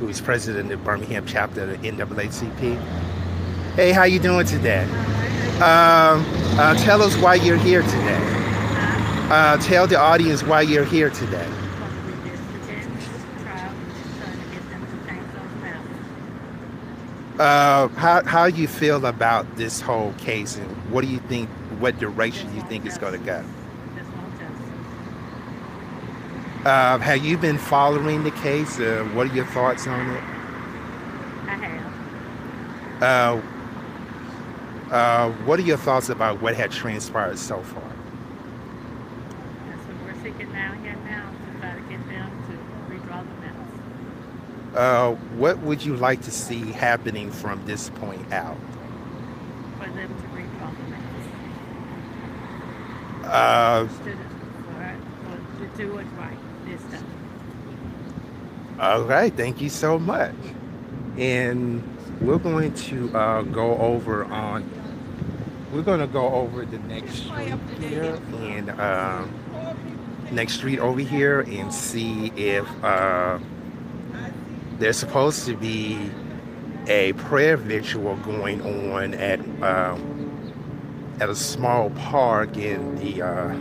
who's 0.01 0.21
president 0.21 0.73
of 0.73 0.83
Birmingham 0.83 1.27
chapter 1.27 1.65
of 1.65 1.71
the 1.71 1.91
NAACP. 1.91 2.83
Hey, 3.75 3.93
how 3.93 4.05
you 4.05 4.19
doing 4.19 4.47
today? 4.47 4.85
Um, 5.57 6.25
uh, 6.59 6.75
tell 6.79 7.03
us 7.03 7.15
why 7.17 7.35
you're 7.35 7.59
here 7.59 7.83
today. 7.83 8.26
Uh, 9.29 9.57
tell 9.59 9.87
the 9.87 9.99
audience 9.99 10.43
why 10.43 10.61
you're 10.63 10.85
here 10.85 11.11
today. 11.11 11.49
Uh, 17.39 17.89
how 17.89 18.25
how 18.25 18.45
you 18.47 18.67
feel 18.67 19.05
about 19.05 19.57
this 19.57 19.81
whole 19.81 20.13
case, 20.15 20.57
and 20.57 20.67
what 20.91 21.03
do 21.03 21.09
you 21.09 21.19
think? 21.29 21.51
What 21.81 21.99
direction 21.99 22.55
you 22.55 22.63
think 22.63 22.87
it's 22.87 22.97
going 22.97 23.13
to 23.13 23.27
go? 23.27 23.45
Uh, 26.65 26.99
have 26.99 27.25
you 27.25 27.37
been 27.37 27.59
following 27.59 28.25
the 28.25 28.31
case? 28.33 28.81
Uh, 28.81 29.09
what 29.13 29.31
are 29.31 29.35
your 29.35 29.45
thoughts 29.47 29.87
on 29.87 30.11
it? 30.11 30.23
I 31.47 31.55
have. 31.55 33.03
Uh, 33.03 33.41
uh, 34.95 35.31
what 35.45 35.61
are 35.61 35.63
your 35.63 35.77
thoughts 35.77 36.09
about 36.09 36.41
what 36.41 36.57
had 36.57 36.73
transpired 36.73 37.39
so 37.39 37.61
far? 37.63 37.83
That's 39.69 39.83
what 39.83 39.97
we're 40.07 40.23
seeking 40.25 40.53
now, 40.53 40.73
here 40.83 40.97
now, 41.05 41.31
to 41.31 41.61
try 41.61 41.75
to 41.75 41.81
get 41.83 42.05
them 42.09 42.31
to 42.49 42.55
redraw 42.93 43.23
the 43.23 43.35
maps. 43.47 43.75
Uh, 44.77 45.15
what 45.39 45.59
would 45.61 45.83
you 45.83 45.97
like 45.97 46.21
to 46.21 46.31
see 46.31 46.71
happening 46.73 47.31
from 47.31 47.65
this 47.65 47.89
point 47.89 48.31
out? 48.31 48.59
For 49.79 49.87
them 49.87 50.15
to 50.15 50.29
maps. 50.91 51.27
Uh, 53.27 53.89
Students, 53.89 54.35
for, 54.67 54.97
for, 55.25 55.65
to 55.65 55.77
do 55.79 55.97
it 55.97 56.07
right 56.19 56.37
this 56.67 56.83
time. 56.83 57.07
all 58.79 59.05
right, 59.05 59.35
thank 59.35 59.63
you 59.63 59.71
so 59.71 59.99
much. 59.99 60.35
And 61.17 61.83
we're 62.21 62.37
going 62.37 62.75
to 62.75 63.17
uh, 63.17 63.43
go 63.43 63.79
over 63.79 64.27
on. 64.27 64.69
we're 65.73 65.81
gonna 65.81 66.07
go 66.07 66.27
over 66.35 66.67
the 66.67 66.79
next 66.81 67.15
street 67.25 67.55
here 67.81 68.21
and 68.41 68.69
uh, 68.69 69.25
next 70.31 70.55
street 70.55 70.81
over 70.81 71.01
here 71.01 71.41
and 71.41 71.73
see 71.73 72.27
if 72.37 72.67
uh, 72.85 73.39
there's 74.79 74.99
supposed 74.99 75.47
to 75.47 75.57
be 75.57 76.11
a 76.89 77.13
prayer 77.15 77.57
ritual 77.57 78.17
going 78.17 78.61
on 78.63 79.15
at 79.15 79.41
uh, 79.63 79.99
at 81.21 81.29
a 81.29 81.35
small 81.35 81.91
park 81.91 82.57
in 82.57 82.95
the 82.97 83.23
uh, 83.23 83.55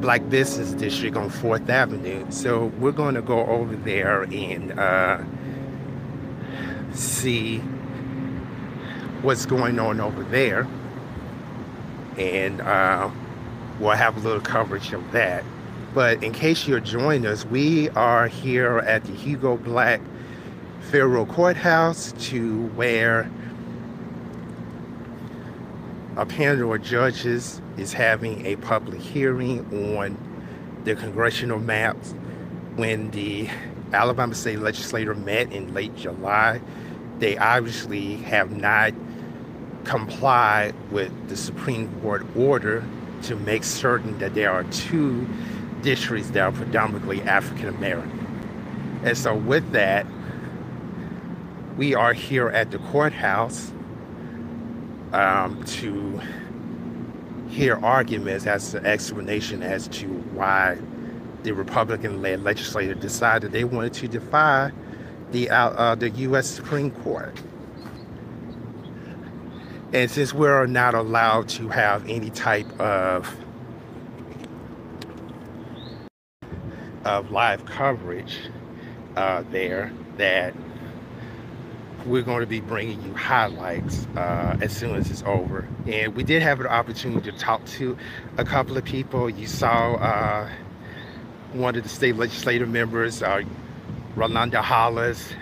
Black 0.00 0.28
Business 0.28 0.72
District 0.72 1.16
on 1.16 1.28
Fourth 1.28 1.68
Avenue. 1.68 2.24
So 2.30 2.66
we're 2.78 2.92
going 2.92 3.14
to 3.14 3.22
go 3.22 3.44
over 3.46 3.74
there 3.74 4.22
and 4.24 4.78
uh, 4.78 5.22
see 6.92 7.58
what's 9.22 9.46
going 9.46 9.78
on 9.78 10.00
over 10.00 10.22
there, 10.24 10.68
and 12.16 12.60
uh, 12.60 13.10
we'll 13.80 13.90
have 13.92 14.16
a 14.16 14.20
little 14.20 14.40
coverage 14.40 14.92
of 14.92 15.12
that. 15.12 15.44
But 15.94 16.24
in 16.24 16.32
case 16.32 16.66
you're 16.66 16.80
joining 16.80 17.24
us, 17.24 17.44
we 17.44 17.88
are 17.90 18.26
here 18.26 18.78
at 18.78 19.04
the 19.04 19.12
Hugo 19.12 19.56
Black 19.56 20.00
Federal 20.90 21.24
Courthouse 21.24 22.12
to 22.30 22.66
where 22.70 23.30
a 26.16 26.26
panel 26.26 26.74
of 26.74 26.82
judges 26.82 27.62
is 27.76 27.92
having 27.92 28.44
a 28.44 28.56
public 28.56 29.00
hearing 29.00 29.60
on 29.96 30.18
the 30.82 30.96
congressional 30.96 31.60
maps 31.60 32.12
when 32.74 33.12
the 33.12 33.48
Alabama 33.92 34.34
State 34.34 34.58
Legislature 34.58 35.14
met 35.14 35.52
in 35.52 35.72
late 35.74 35.94
July. 35.94 36.60
They 37.20 37.38
obviously 37.38 38.16
have 38.16 38.50
not 38.50 38.92
complied 39.84 40.74
with 40.90 41.28
the 41.28 41.36
Supreme 41.36 41.88
Court 42.00 42.26
order 42.34 42.84
to 43.22 43.36
make 43.36 43.62
certain 43.62 44.18
that 44.18 44.34
there 44.34 44.50
are 44.50 44.64
two 44.64 45.24
districts 45.84 46.30
that 46.30 46.40
are 46.40 46.52
predominantly 46.52 47.22
African 47.22 47.68
American. 47.68 48.20
And 49.04 49.16
so, 49.16 49.36
with 49.36 49.70
that, 49.72 50.06
we 51.76 51.94
are 51.94 52.14
here 52.14 52.48
at 52.48 52.70
the 52.70 52.78
courthouse 52.78 53.70
um, 55.12 55.62
to 55.64 56.20
hear 57.48 57.76
arguments 57.84 58.46
as 58.46 58.74
an 58.74 58.86
explanation 58.86 59.62
as 59.62 59.86
to 59.88 60.06
why 60.32 60.78
the 61.44 61.52
Republican-led 61.52 62.42
legislature 62.42 62.94
decided 62.94 63.52
they 63.52 63.64
wanted 63.64 63.92
to 63.92 64.08
defy 64.08 64.72
the 65.30 65.50
uh, 65.50 65.94
the 65.94 66.10
U.S. 66.10 66.46
Supreme 66.46 66.90
Court. 66.90 67.38
And 69.92 70.10
since 70.10 70.32
we're 70.32 70.66
not 70.66 70.94
allowed 70.94 71.48
to 71.50 71.68
have 71.68 72.08
any 72.08 72.30
type 72.30 72.68
of 72.80 73.32
of 77.04 77.30
live 77.30 77.64
coverage 77.66 78.38
uh, 79.16 79.42
there, 79.50 79.92
that 80.16 80.54
we're 82.06 82.22
going 82.22 82.40
to 82.40 82.46
be 82.46 82.60
bringing 82.60 83.02
you 83.02 83.14
highlights 83.14 84.06
uh, 84.16 84.56
as 84.60 84.76
soon 84.76 84.94
as 84.94 85.10
it's 85.10 85.22
over. 85.24 85.66
And 85.86 86.14
we 86.14 86.22
did 86.22 86.42
have 86.42 86.60
an 86.60 86.66
opportunity 86.66 87.30
to 87.30 87.36
talk 87.38 87.64
to 87.66 87.96
a 88.36 88.44
couple 88.44 88.76
of 88.76 88.84
people. 88.84 89.30
You 89.30 89.46
saw 89.46 89.94
uh, 89.94 90.50
one 91.52 91.76
of 91.76 91.82
the 91.82 91.88
state 91.88 92.16
legislative 92.16 92.68
members, 92.68 93.22
uh, 93.22 93.42
Rolanda 94.16 94.62
Hollis, 94.62 95.32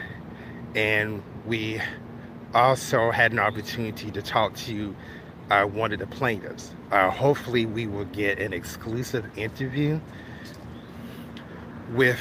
and 0.75 1.23
we 1.47 1.81
also 2.55 3.11
had 3.11 3.33
an 3.33 3.39
opportunity 3.39 4.11
to 4.11 4.23
talk 4.23 4.55
to 4.57 4.95
uh, 5.51 5.65
one 5.65 5.93
of 5.93 5.99
the 5.99 6.07
plaintiffs. 6.07 6.75
Uh, 6.91 7.11
hopefully, 7.11 7.67
we 7.67 7.87
will 7.87 8.05
get 8.07 8.39
an 8.39 8.53
exclusive 8.53 9.27
interview 9.37 10.01
with 11.95 12.19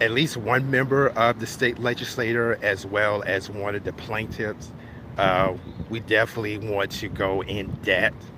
at 0.00 0.10
least 0.10 0.36
one 0.36 0.70
member 0.70 1.08
of 1.10 1.40
the 1.40 1.46
state 1.46 1.78
legislature 1.78 2.58
as 2.62 2.84
well 2.84 3.22
as 3.26 3.48
one 3.48 3.74
of 3.74 3.84
the 3.84 3.92
plaintiffs. 3.92 4.72
Uh, 5.16 5.54
we 5.88 6.00
definitely 6.00 6.58
want 6.58 6.90
to 6.90 7.08
go 7.08 7.42
in 7.42 7.70
depth 7.82 8.30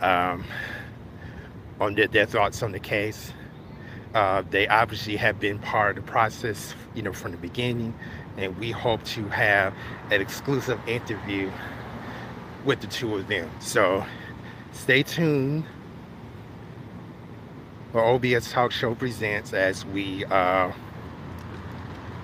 um, 0.00 0.44
on 1.80 1.94
their, 1.94 2.06
their, 2.06 2.26
thoughts 2.26 2.62
on 2.62 2.72
the 2.72 2.80
case. 2.80 3.32
Uh, 4.14 4.42
they 4.50 4.66
obviously 4.68 5.16
have 5.16 5.38
been 5.38 5.58
part 5.58 5.98
of 5.98 6.04
the 6.04 6.10
process, 6.10 6.74
you 6.94 7.02
know, 7.02 7.12
from 7.12 7.32
the 7.32 7.36
beginning, 7.36 7.92
and 8.38 8.56
we 8.56 8.70
hope 8.70 9.02
to 9.04 9.28
have 9.28 9.74
an 10.10 10.22
exclusive 10.22 10.80
interview 10.88 11.50
with 12.64 12.80
the 12.80 12.86
two 12.86 13.14
of 13.14 13.28
them. 13.28 13.50
So 13.60 14.06
stay 14.72 15.02
tuned 15.02 15.64
for 17.96 18.04
OBS 18.04 18.52
Talk 18.52 18.72
Show 18.72 18.94
Presents 18.94 19.54
as 19.54 19.86
we 19.86 20.22
uh, 20.26 20.70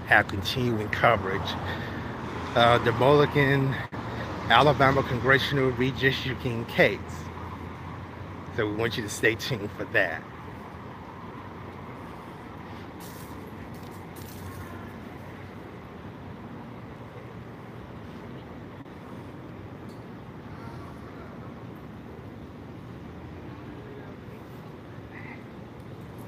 have 0.07 0.29
continuing 0.29 0.91
coverage. 0.91 1.41
Uh, 2.55 2.77
the 2.85 2.93
Mulligan, 2.93 3.75
Alabama 4.51 5.03
Congressional 5.03 5.73
Redistricting 5.73 6.69
case. 6.69 7.01
So 8.55 8.67
we 8.67 8.75
want 8.75 8.99
you 8.99 9.03
to 9.03 9.09
stay 9.09 9.35
tuned 9.35 9.71
for 9.79 9.85
that. 9.95 10.23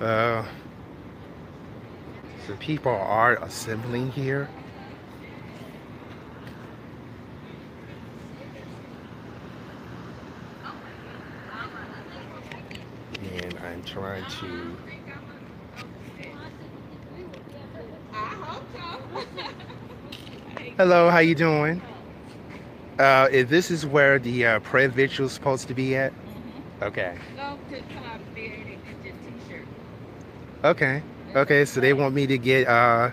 Uh, 0.04 0.44
so 2.46 2.54
people 2.56 2.92
are 2.92 3.42
assembling 3.42 4.10
here. 4.10 4.50
And 13.32 13.58
I'm 13.60 13.82
trying 13.84 14.30
to 14.40 14.76
Hello, 20.76 21.08
how 21.08 21.20
you 21.20 21.34
doing? 21.34 21.80
Uh, 22.98 23.28
this 23.30 23.70
is 23.70 23.86
where 23.86 24.18
the 24.18 24.44
uh, 24.44 24.60
prayer 24.60 24.90
vigil 24.90 25.24
is 25.24 25.32
supposed 25.32 25.66
to 25.68 25.74
be 25.74 25.96
at? 25.96 26.12
Okay. 26.82 27.16
Okay. 30.64 31.02
Okay. 31.36 31.64
So 31.66 31.80
they 31.80 31.92
want 31.92 32.14
me 32.14 32.26
to 32.26 32.38
get 32.38 32.66
uh 32.66 33.10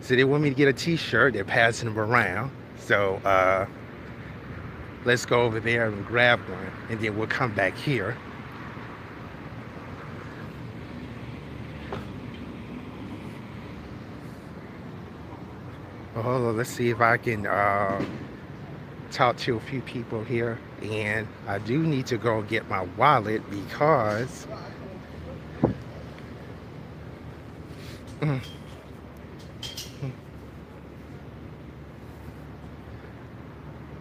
so 0.00 0.16
they 0.16 0.24
want 0.24 0.42
me 0.42 0.48
to 0.48 0.56
get 0.56 0.66
a 0.66 0.72
t-shirt. 0.72 1.34
They're 1.34 1.44
passing 1.44 1.88
them 1.88 1.98
around. 1.98 2.50
So 2.78 3.16
uh 3.24 3.66
let's 5.04 5.24
go 5.24 5.42
over 5.42 5.60
there 5.60 5.86
and 5.86 6.04
grab 6.04 6.40
one 6.48 6.72
and 6.88 7.00
then 7.00 7.16
we'll 7.16 7.28
come 7.28 7.54
back 7.54 7.76
here. 7.76 8.16
Hold 16.14 16.42
on, 16.42 16.56
let's 16.56 16.68
see 16.68 16.90
if 16.90 17.00
I 17.00 17.16
can 17.16 17.46
uh, 17.46 18.04
talk 19.10 19.38
to 19.38 19.56
a 19.56 19.60
few 19.60 19.80
people 19.80 20.22
here. 20.22 20.58
And 20.82 21.26
I 21.46 21.58
do 21.58 21.78
need 21.78 22.06
to 22.08 22.18
go 22.18 22.42
get 22.42 22.68
my 22.68 22.82
wallet 22.98 23.48
because 23.48 24.46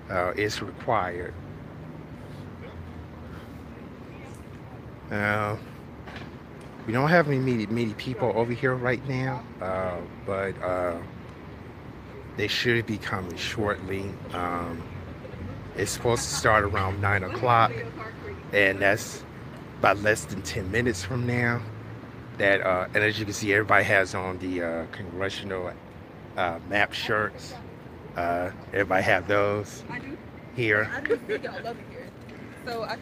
Uh, 0.09 0.33
is 0.35 0.61
required. 0.61 1.33
Uh, 5.11 5.55
we 6.87 6.91
don't 6.91 7.09
have 7.09 7.27
any 7.27 7.37
many, 7.37 7.67
many 7.67 7.93
people 7.93 8.31
over 8.35 8.51
here 8.51 8.73
right 8.75 9.07
now, 9.07 9.43
uh, 9.61 9.97
but 10.25 10.59
uh, 10.63 10.97
they 12.35 12.47
should 12.47 12.87
be 12.87 12.97
coming 12.97 13.37
shortly. 13.37 14.11
Um, 14.33 14.81
it's 15.77 15.91
supposed 15.91 16.23
to 16.23 16.33
start 16.33 16.63
around 16.63 16.99
9 16.99 17.23
o'clock, 17.23 17.71
and 18.51 18.79
that's 18.79 19.23
about 19.77 19.99
less 19.99 20.25
than 20.25 20.41
10 20.41 20.71
minutes 20.71 21.03
from 21.03 21.27
now 21.27 21.61
that, 22.39 22.61
uh, 22.61 22.87
and 22.95 23.03
as 23.03 23.19
you 23.19 23.25
can 23.25 23.35
see, 23.35 23.53
everybody 23.53 23.85
has 23.85 24.15
on 24.15 24.39
the 24.39 24.63
uh, 24.63 24.87
congressional 24.91 25.73
uh, 26.37 26.59
map 26.69 26.93
shirts. 26.93 27.55
Uh, 28.17 28.51
everybody 28.73 29.03
have 29.03 29.27
those 29.27 29.85
here. 30.55 30.91
I 30.93 31.01
just 31.01 31.21
think 31.23 31.43
y'all 31.43 31.63
love 31.63 31.77
it 31.79 31.85
here. 31.91 32.09
So 32.65 32.83
I, 32.83 32.97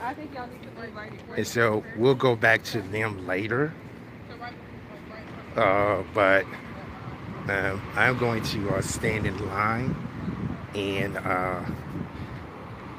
I 0.00 0.14
think 0.14 0.34
y'all 0.34 0.48
need 0.48 0.62
to 0.64 0.70
move 0.80 0.94
right 0.96 1.12
here. 1.12 1.36
And 1.36 1.46
so 1.48 1.84
we'll 1.96 2.14
go 2.16 2.36
back 2.36 2.64
to 2.64 2.82
them 2.82 3.26
later. 3.26 3.74
Uh, 5.56 6.04
but 6.14 6.46
um, 7.48 7.82
I'm 7.96 8.18
going 8.18 8.42
to 8.44 8.70
uh, 8.70 8.82
stand 8.82 9.26
in 9.26 9.38
line 9.48 9.96
And 10.74 11.18
uh, 11.18 11.64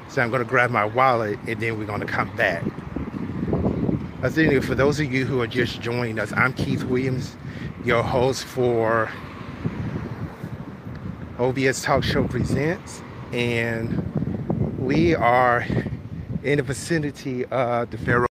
so 0.08 0.22
I'm 0.22 0.30
going 0.30 0.42
to 0.42 0.48
grab 0.48 0.70
my 0.70 0.84
wallet 0.84 1.38
and 1.46 1.60
then 1.60 1.78
we're 1.78 1.86
going 1.86 2.00
to 2.00 2.06
come 2.06 2.34
back. 2.36 2.64
I 4.24 4.30
think 4.30 4.64
for 4.64 4.74
those 4.74 4.98
of 5.00 5.12
you 5.12 5.26
who 5.26 5.42
are 5.42 5.46
just 5.46 5.82
joining 5.82 6.18
us, 6.18 6.32
I'm 6.32 6.54
Keith 6.54 6.82
Williams, 6.84 7.36
your 7.84 8.02
host 8.02 8.44
for 8.44 9.10
OBS 11.38 11.82
Talk 11.82 12.02
Show 12.02 12.26
Presents. 12.26 13.02
And 13.32 14.78
we 14.78 15.14
are 15.14 15.66
in 16.42 16.56
the 16.56 16.62
vicinity 16.62 17.44
of 17.44 17.90
the 17.90 17.98
federal, 17.98 18.28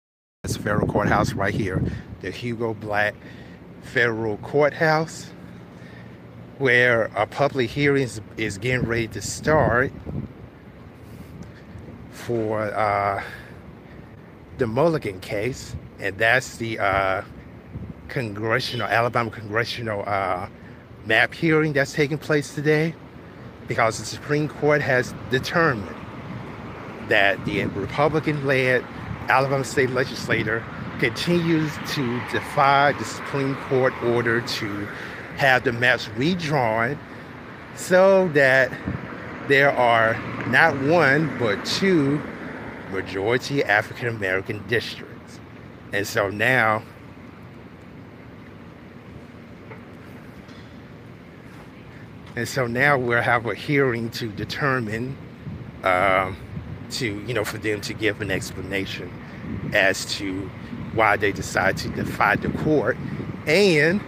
federal 0.48 0.88
courthouse 0.88 1.34
right 1.34 1.54
here, 1.54 1.80
the 2.20 2.32
Hugo 2.32 2.74
Black 2.74 3.14
Federal 3.82 4.38
Courthouse, 4.38 5.30
where 6.58 7.04
a 7.14 7.28
public 7.28 7.70
hearing 7.70 8.08
is 8.36 8.58
getting 8.58 8.88
ready 8.88 9.06
to 9.06 9.22
start 9.22 9.92
for 12.10 12.74
uh, 12.74 13.22
the 14.58 14.66
Mulligan 14.66 15.20
case, 15.20 15.74
and 15.98 16.16
that's 16.18 16.56
the 16.56 16.78
uh, 16.78 17.22
congressional 18.08 18.86
Alabama 18.86 19.30
congressional 19.30 20.02
uh, 20.06 20.48
map 21.04 21.34
hearing 21.34 21.72
that's 21.72 21.92
taking 21.92 22.18
place 22.18 22.54
today, 22.54 22.94
because 23.68 23.98
the 23.98 24.04
Supreme 24.04 24.48
Court 24.48 24.80
has 24.80 25.14
determined 25.30 25.96
that 27.08 27.44
the 27.44 27.64
Republican-led 27.66 28.84
Alabama 29.28 29.64
state 29.64 29.90
legislator 29.90 30.64
continues 30.98 31.72
to 31.88 32.20
defy 32.32 32.92
the 32.92 33.04
Supreme 33.04 33.54
Court 33.68 33.92
order 34.02 34.40
to 34.40 34.88
have 35.36 35.64
the 35.64 35.72
maps 35.72 36.08
redrawn 36.16 36.98
so 37.76 38.28
that 38.28 38.72
there 39.48 39.70
are 39.70 40.14
not 40.48 40.80
one 40.82 41.36
but 41.38 41.62
two 41.64 42.20
majority 42.90 43.62
African 43.64 44.08
American 44.08 44.66
districts. 44.68 45.40
And 45.92 46.06
so 46.06 46.28
now 46.28 46.82
and 52.34 52.46
so 52.46 52.66
now 52.66 52.98
we'll 52.98 53.22
have 53.22 53.46
a 53.46 53.54
hearing 53.54 54.10
to 54.10 54.28
determine 54.28 55.16
um, 55.82 56.36
to 56.90 57.06
you 57.26 57.34
know 57.34 57.44
for 57.44 57.58
them 57.58 57.80
to 57.82 57.94
give 57.94 58.20
an 58.20 58.30
explanation 58.30 59.10
as 59.72 60.04
to 60.16 60.50
why 60.94 61.16
they 61.16 61.32
decide 61.32 61.76
to 61.76 61.88
defy 61.90 62.36
the 62.36 62.48
court 62.58 62.96
and 63.46 64.00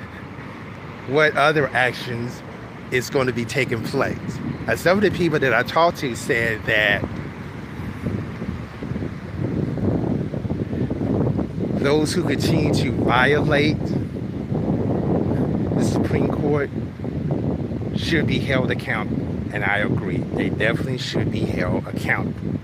what 1.09 1.37
other 1.37 1.69
actions 1.69 2.43
is 2.91 3.11
going 3.11 3.27
to 3.27 3.33
be 3.33 3.45
taking 3.45 3.83
place. 3.85 4.19
And 4.67 4.79
some 4.79 4.99
of 4.99 5.03
the 5.03 5.11
people 5.11 5.39
that 5.39 5.55
I 5.55 5.63
talked 5.63 5.99
to 5.99 6.15
said 6.17 6.65
that 6.65 7.03
those 11.79 12.13
who 12.13 12.25
continue 12.25 12.75
to 12.75 12.91
violate 12.91 13.79
the 15.79 15.85
Supreme 15.85 16.29
Court 16.29 16.71
should 17.97 18.27
be 18.27 18.41
held 18.41 18.71
accountable. 18.71 19.27
And 19.53 19.65
I 19.65 19.79
agree. 19.79 20.19
They 20.19 20.51
definitely 20.51 20.99
should 20.99 21.31
be 21.31 21.41
held 21.41 21.87
accountable. 21.87 22.59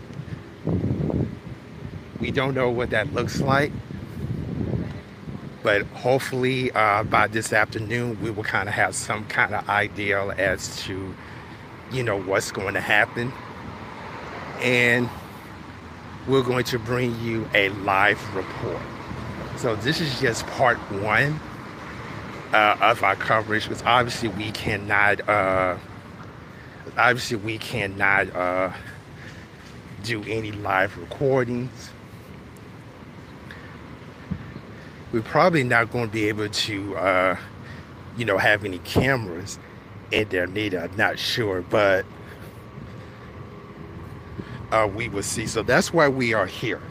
We 2.20 2.30
don't 2.30 2.54
know 2.54 2.70
what 2.70 2.90
that 2.90 3.12
looks 3.12 3.40
like. 3.40 3.70
But 5.62 5.82
hopefully 5.86 6.72
uh, 6.72 7.04
by 7.04 7.28
this 7.28 7.52
afternoon, 7.52 8.20
we 8.20 8.30
will 8.30 8.44
kind 8.44 8.68
of 8.68 8.74
have 8.74 8.94
some 8.94 9.24
kind 9.26 9.54
of 9.54 9.68
idea 9.68 10.22
as 10.36 10.82
to, 10.82 11.14
you 11.90 12.02
know, 12.02 12.20
what's 12.20 12.50
going 12.50 12.74
to 12.74 12.80
happen. 12.80 13.32
And 14.60 15.08
we're 16.26 16.42
going 16.42 16.64
to 16.64 16.78
bring 16.78 17.18
you 17.20 17.48
a 17.54 17.68
live 17.70 18.34
report. 18.34 18.82
So 19.64 19.74
this 19.76 19.98
is 20.02 20.20
just 20.20 20.46
part 20.48 20.76
one 20.92 21.40
uh, 22.52 22.76
of 22.82 23.02
our 23.02 23.16
coverage 23.16 23.66
because 23.66 23.82
obviously 23.84 24.28
we 24.28 24.50
cannot, 24.50 25.26
uh, 25.26 25.78
obviously 26.98 27.38
we 27.38 27.56
cannot 27.56 28.36
uh, 28.36 28.70
do 30.02 30.22
any 30.24 30.52
live 30.52 30.98
recordings. 30.98 31.92
we're 35.12 35.22
probably 35.22 35.64
not 35.64 35.90
going 35.90 36.08
to 36.08 36.12
be 36.12 36.28
able 36.28 36.50
to, 36.50 36.96
uh, 36.98 37.36
you 38.18 38.26
know, 38.26 38.36
have 38.36 38.66
any 38.66 38.80
cameras 38.80 39.58
in 40.10 40.28
there 40.28 40.46
neither. 40.46 40.80
I'm 40.80 40.94
not 40.98 41.18
sure, 41.18 41.62
but 41.62 42.04
uh, 44.70 44.86
we 44.94 45.08
will 45.08 45.22
see. 45.22 45.46
So 45.46 45.62
that's 45.62 45.90
why 45.90 46.08
we 46.08 46.34
are 46.34 46.44
here. 46.44 46.82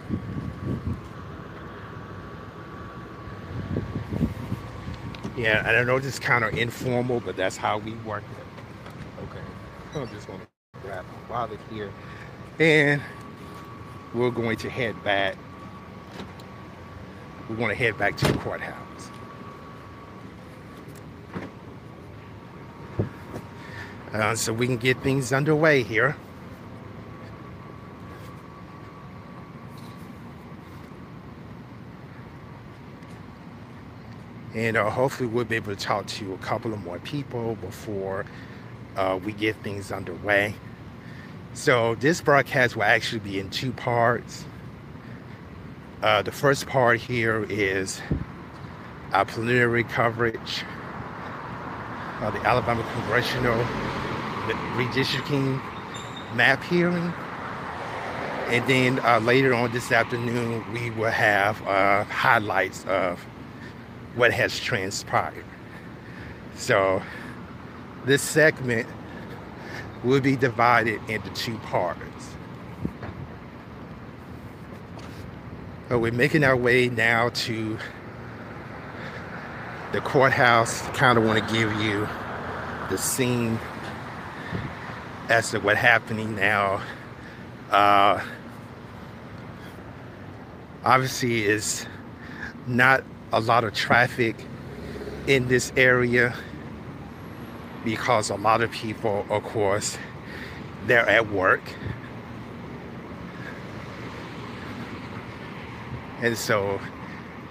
Yeah, 5.36 5.64
I 5.66 5.84
know 5.84 6.00
this 6.00 6.14
is 6.14 6.20
kind 6.20 6.44
of 6.44 6.54
informal, 6.58 7.20
but 7.20 7.36
that's 7.36 7.58
how 7.58 7.80
we 7.80 7.94
work 8.06 8.24
it. 8.38 9.24
Okay, 9.24 9.44
I'm 9.96 10.10
just 10.10 10.28
going 10.28 10.40
to 10.40 10.48
grab 10.82 11.06
my 11.06 11.36
wallet 11.36 11.60
here, 11.72 11.92
and 12.60 13.02
we're 14.14 14.30
going 14.30 14.58
to 14.58 14.70
head 14.70 15.02
back 15.04 15.36
we 17.50 17.56
want 17.56 17.72
to 17.72 17.76
head 17.78 17.98
back 17.98 18.18
to 18.18 18.32
the 18.32 18.38
courthouse. 18.40 19.10
Uh, 24.14 24.36
so 24.36 24.54
we 24.54 24.68
can 24.68 24.78
get 24.78 24.98
things 25.02 25.34
underway 25.34 25.84
here. 25.84 26.16
And 34.54 34.78
uh, 34.78 34.90
hopefully 34.90 35.28
we'll 35.28 35.46
be 35.46 35.56
able 35.56 35.76
to 35.76 35.82
talk 35.82 36.06
to 36.08 36.34
a 36.34 36.38
couple 36.38 36.74
of 36.74 36.84
more 36.84 37.00
people 37.00 37.56
before 37.56 38.26
uh, 38.96 39.20
we 39.24 39.32
get 39.34 39.56
things 39.64 39.92
underway. 39.92 40.54
So 41.54 41.96
this 41.96 42.22
broadcast 42.22 42.76
will 42.76 42.84
actually 42.84 43.20
be 43.20 43.40
in 43.40 43.50
two 43.50 43.72
parts. 43.72 44.46
Uh, 46.02 46.22
the 46.22 46.32
first 46.32 46.68
part 46.68 47.00
here 47.00 47.46
is 47.50 48.02
our 49.12 49.26
preliminary 49.26 49.84
coverage 49.84 50.64
of 52.22 52.34
the 52.34 52.40
Alabama 52.42 52.84
Congressional 52.94 53.64
Redistricting 54.76 55.62
Map 56.36 56.64
hearing. 56.64 57.14
And 58.48 58.68
then 58.68 59.00
uh, 59.00 59.20
later 59.20 59.54
on 59.54 59.72
this 59.72 59.92
afternoon, 59.92 60.64
we 60.74 60.90
will 60.92 61.12
have 61.12 61.62
uh, 61.68 62.04
highlights 62.06 62.86
of 62.86 63.26
what 64.16 64.32
has 64.32 64.60
transpired. 64.60 65.46
So 66.56 67.02
this 68.06 68.22
segment 68.22 68.88
will 70.04 70.22
be 70.22 70.36
divided 70.36 71.00
into 71.10 71.30
two 71.32 71.58
parts. 71.60 72.00
But 75.90 76.00
we're 76.00 76.12
making 76.12 76.44
our 76.44 76.56
way 76.56 76.90
now 76.90 77.30
to 77.30 77.78
the 79.92 80.02
courthouse. 80.02 80.82
Kind 80.90 81.18
of 81.18 81.24
want 81.24 81.48
to 81.48 81.54
give 81.54 81.72
you 81.82 82.08
the 82.90 82.98
scene 82.98 83.60
as 85.30 85.52
to 85.52 85.60
what's 85.60 85.80
happening 85.80 86.36
now. 86.36 86.82
Uh, 87.72 88.22
obviously, 90.84 91.46
is 91.46 91.86
not 92.68 93.04
a 93.34 93.42
lot 93.42 93.66
of 93.66 93.74
traffic 93.74 94.36
in 95.28 95.50
this 95.50 95.74
area 95.76 96.34
because 97.84 98.30
a 98.30 98.36
lot 98.36 98.62
of 98.62 98.72
people, 98.72 99.26
of 99.30 99.44
course, 99.44 99.98
they're 100.88 101.10
at 101.10 101.30
work 101.30 101.62
And 106.24 106.38
so 106.38 106.80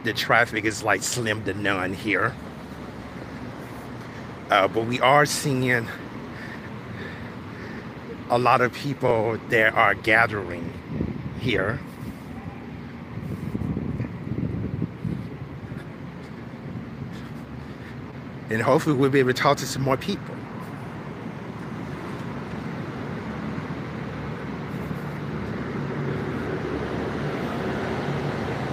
the 0.03 0.15
traffic 0.15 0.65
is 0.65 0.83
like 0.83 1.03
slim 1.03 1.45
to 1.45 1.53
none 1.53 1.93
here. 1.93 2.35
Uh, 4.51 4.67
but 4.67 4.87
we 4.87 4.99
are 5.01 5.27
seeing 5.27 5.87
a 8.31 8.39
lot 8.39 8.63
of 8.63 8.73
people 8.73 9.39
that 9.51 9.75
are 9.75 9.95
gathering 9.95 10.73
here. 11.39 11.81
And 18.53 18.61
hopefully 18.61 18.95
we'll 18.95 19.09
be 19.09 19.19
able 19.19 19.33
to 19.33 19.41
talk 19.41 19.57
to 19.59 19.67
some 19.67 19.81
more 19.81 19.97
people. 19.97 20.35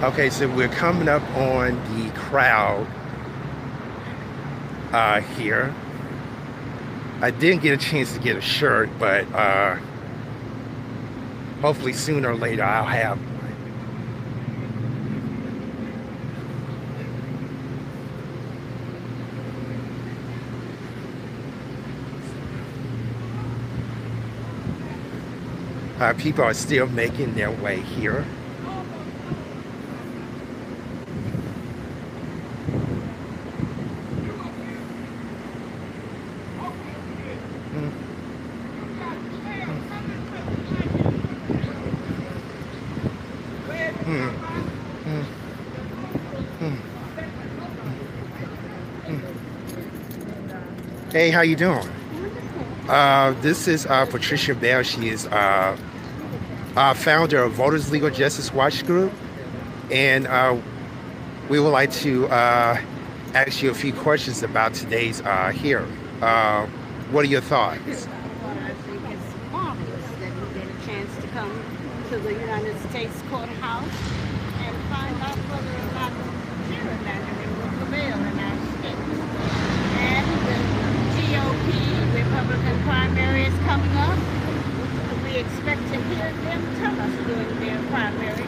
Okay, 0.02 0.28
so 0.28 0.48
we're 0.54 0.68
coming 0.68 1.08
up 1.08 1.22
on 1.34 1.76
the 1.96 2.10
crowd 2.12 2.86
uh, 4.92 5.20
here. 5.20 5.74
I 7.22 7.30
didn't 7.30 7.62
get 7.62 7.72
a 7.72 7.82
chance 7.82 8.12
to 8.12 8.18
get 8.18 8.36
a 8.36 8.40
shirt, 8.42 8.90
but 8.98 9.30
uh, 9.32 9.78
hopefully 11.62 11.94
sooner 11.94 12.30
or 12.30 12.36
later 12.36 12.64
I'll 12.64 12.84
have 12.84 13.18
Uh, 26.00 26.14
people 26.14 26.42
are 26.42 26.54
still 26.54 26.86
making 26.86 27.34
their 27.34 27.50
way 27.50 27.78
here. 27.80 28.24
Hey, 51.12 51.28
how 51.28 51.42
you 51.42 51.56
doing? 51.56 51.86
Uh, 52.88 53.34
this 53.42 53.68
is 53.68 53.84
uh, 53.84 54.06
Patricia 54.06 54.54
Bell. 54.54 54.82
She 54.82 55.10
is 55.10 55.26
uh, 55.26 55.76
uh, 56.76 56.94
founder 56.94 57.42
of 57.42 57.52
Voters 57.52 57.90
Legal 57.90 58.10
Justice 58.10 58.52
Watch 58.52 58.86
Group, 58.86 59.12
and 59.90 60.26
uh, 60.26 60.56
we 61.48 61.58
would 61.58 61.70
like 61.70 61.90
to 61.92 62.26
uh, 62.28 62.80
ask 63.34 63.62
you 63.62 63.70
a 63.70 63.74
few 63.74 63.92
questions 63.92 64.42
about 64.42 64.74
today's 64.74 65.20
uh, 65.22 65.50
hearing. 65.50 65.90
Uh, 66.22 66.66
what 67.10 67.24
are 67.24 67.28
your 67.28 67.40
thoughts? 67.40 67.78
I 67.80 68.74
think 68.86 69.02
it's 69.10 69.50
marvelous 69.50 70.06
that 70.20 70.32
we 70.32 70.60
get 70.60 70.68
a 70.68 70.86
chance 70.86 71.16
to 71.20 71.28
come 71.28 71.64
to 72.10 72.18
the 72.18 72.32
United 72.32 72.78
States 72.90 73.20
Courthouse 73.30 73.84
and 74.62 74.76
find 74.90 75.16
out 75.22 75.38
whether 75.50 75.74
or 75.74 75.92
not 75.94 76.12
gerrymandering 76.70 77.50
will 77.58 77.72
prevail 77.78 78.14
in 78.14 78.38
our 78.38 78.56
state. 78.78 79.00
And 79.98 80.26
the 80.46 80.56
GOP 81.18 81.68
Republican 82.14 82.82
primary 82.84 83.44
is 83.44 83.58
coming 83.66 83.96
up. 83.96 84.29
We 85.30 85.36
expect 85.36 85.80
to 85.92 86.02
hear 86.10 86.32
them 86.42 86.76
tell 86.80 87.00
us 87.00 87.12
during 87.24 87.60
their 87.60 87.78
primary 87.90 88.42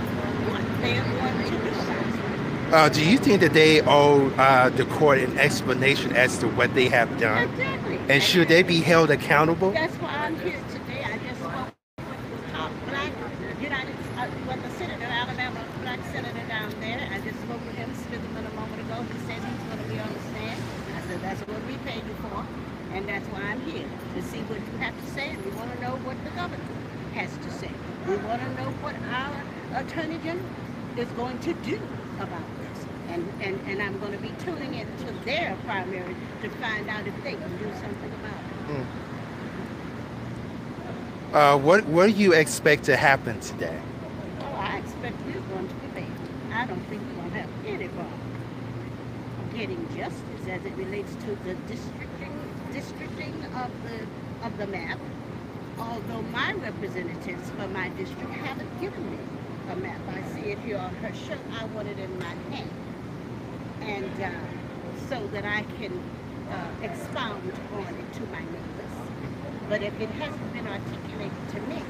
what 0.50 0.62
going 0.82 1.50
to 1.50 1.70
decide. 1.70 2.74
Uh, 2.74 2.88
do 2.88 3.04
you 3.08 3.18
think 3.18 3.40
that 3.40 3.52
they 3.52 3.82
owe 3.82 4.30
uh, 4.30 4.68
the 4.70 4.84
court 4.86 5.20
an 5.20 5.38
explanation 5.38 6.10
as 6.16 6.38
to 6.38 6.48
what 6.48 6.74
they 6.74 6.88
have 6.88 7.20
done? 7.20 7.48
Exactly. 7.50 8.00
And 8.08 8.20
should 8.20 8.48
they 8.48 8.64
be 8.64 8.80
held 8.80 9.12
accountable? 9.12 9.70
That's 9.70 9.94
why 9.96 10.10
I'm 10.10 10.34
here 10.40 10.58
today. 10.72 11.04
I 11.04 11.18
just 11.18 11.38
spoke 11.38 11.70
with 11.86 12.46
the 12.46 12.50
top 12.50 12.72
black 12.88 13.12
United, 13.60 13.94
uh, 14.16 14.26
well, 14.48 14.58
the 14.58 14.70
senator, 14.74 15.04
Alabama 15.04 15.64
black 15.82 16.00
senator 16.10 16.48
down 16.48 16.74
there. 16.80 16.98
I 17.12 17.20
just 17.20 17.38
spoke 17.42 17.64
with 17.64 17.76
him, 17.76 17.94
Smitherman, 17.94 18.50
a 18.50 18.54
moment 18.58 18.80
ago. 18.82 19.06
He 19.06 19.18
said 19.30 19.38
he's 19.38 19.62
going 19.70 19.78
to 19.78 19.88
be 19.88 20.00
on 20.00 20.12
the 20.12 20.20
stand. 20.34 20.60
I 20.96 21.00
said, 21.06 21.22
that's 21.22 21.40
what 21.46 21.64
we 21.66 21.76
paid 21.86 22.02
you 22.02 22.14
for. 22.26 22.44
And 22.92 23.08
that's 23.08 23.26
why 23.28 23.40
I'm 23.40 23.60
here, 23.62 23.88
to 24.16 24.22
see 24.22 24.40
what 24.52 24.58
you 24.60 24.78
have 24.78 24.92
to 24.92 25.10
say. 25.12 25.30
And 25.30 25.44
we 25.44 25.50
want 25.52 25.72
to 25.72 25.80
know 25.80 25.96
what 26.04 26.16
the 26.24 26.30
governor 26.36 26.60
has 27.14 27.30
to 27.38 27.50
say. 27.50 27.70
To 28.52 28.62
know 28.62 28.70
what 28.82 28.94
our 29.08 29.80
attorney 29.80 30.18
general 30.18 30.44
is 30.98 31.08
going 31.12 31.38
to 31.40 31.54
do 31.54 31.80
about 32.18 32.42
this. 32.58 32.84
And, 33.08 33.26
and, 33.40 33.58
and 33.66 33.82
I'm 33.82 33.98
going 33.98 34.12
to 34.12 34.18
be 34.18 34.30
tuning 34.44 34.74
into 34.74 35.10
their 35.24 35.56
primary 35.64 36.14
to 36.42 36.50
find 36.50 36.88
out 36.88 37.06
if 37.06 37.14
they 37.24 37.32
can 37.32 37.56
do 37.58 37.64
something 37.80 38.12
about 38.12 38.40
it. 38.70 38.86
Uh, 41.34 41.58
what 41.58 41.86
What 41.86 42.06
do 42.06 42.12
you 42.12 42.34
expect 42.34 42.84
to 42.84 42.96
happen 42.96 43.40
today? 43.40 43.80
Oh, 44.40 44.44
I 44.54 44.78
expect 44.78 45.16
we're 45.24 45.40
going 45.40 45.68
to 45.68 45.74
prevail. 45.76 46.12
I 46.52 46.66
don't 46.66 46.84
think 46.90 47.00
we're 47.08 47.22
going 47.22 47.30
to 47.30 47.36
have 47.40 47.50
any 47.66 47.88
problem 47.88 48.20
getting 49.54 49.86
justice 49.96 50.48
as 50.48 50.64
it 50.64 50.72
relates 50.76 51.14
to 51.16 51.36
the 51.44 51.54
districting, 51.68 52.54
districting 52.72 53.34
of 53.54 53.70
the 53.84 54.46
of 54.46 54.58
the 54.58 54.66
map. 54.66 54.98
Although 55.78 56.22
my 56.32 56.52
representatives 56.54 57.50
for 57.50 57.68
my 57.68 57.88
district 57.90 58.30
haven't 58.30 58.80
given 58.80 59.10
me 59.10 59.18
a 59.70 59.76
map, 59.76 60.00
I 60.08 60.22
see 60.34 60.50
it 60.50 60.58
here 60.60 60.78
on 60.78 60.94
her 60.96 61.12
shirt. 61.14 61.38
I 61.58 61.64
want 61.66 61.88
it 61.88 61.98
in 61.98 62.18
my 62.18 62.34
hand, 62.54 62.70
and 63.80 64.22
uh, 64.22 65.08
so 65.08 65.26
that 65.28 65.44
I 65.44 65.62
can 65.78 65.98
uh, 66.50 66.84
expound 66.84 67.52
on 67.74 67.94
it 67.94 68.12
to 68.14 68.20
my 68.32 68.40
neighbors. 68.40 68.94
But 69.68 69.82
if 69.82 69.98
it 70.00 70.10
hasn't 70.10 70.52
been 70.52 70.66
articulated 70.66 71.48
to 71.52 71.60
me 71.62 71.82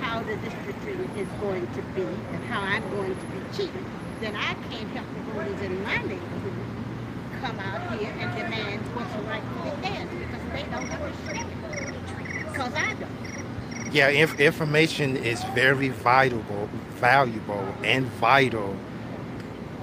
how 0.00 0.22
the 0.22 0.36
districting 0.36 1.00
is 1.16 1.28
going 1.40 1.66
to 1.66 1.82
be 1.94 2.02
and 2.02 2.44
how 2.44 2.60
I'm 2.60 2.88
going 2.90 3.14
to 3.14 3.26
be 3.26 3.40
cheated, 3.56 3.84
then 4.20 4.36
I 4.36 4.54
can't 4.70 4.88
help 4.90 5.06
the 5.14 5.32
voters 5.32 5.60
in 5.62 5.82
my 5.82 5.96
neighborhood 5.96 6.70
come 7.40 7.58
out 7.58 7.98
here 7.98 8.12
and 8.18 8.36
demand 8.36 8.80
what's 8.94 9.14
rightfully 9.26 9.72
theirs 9.82 10.08
because 10.18 10.44
they 10.52 10.62
don't 10.70 10.90
understand. 10.90 11.49
Because 12.60 12.74
I 12.74 12.94
don't. 12.94 13.92
Yeah, 13.92 14.08
inf- 14.08 14.38
information 14.38 15.16
is 15.16 15.42
very 15.54 15.88
valuable, 15.88 16.68
valuable 16.90 17.74
and 17.82 18.04
vital 18.06 18.76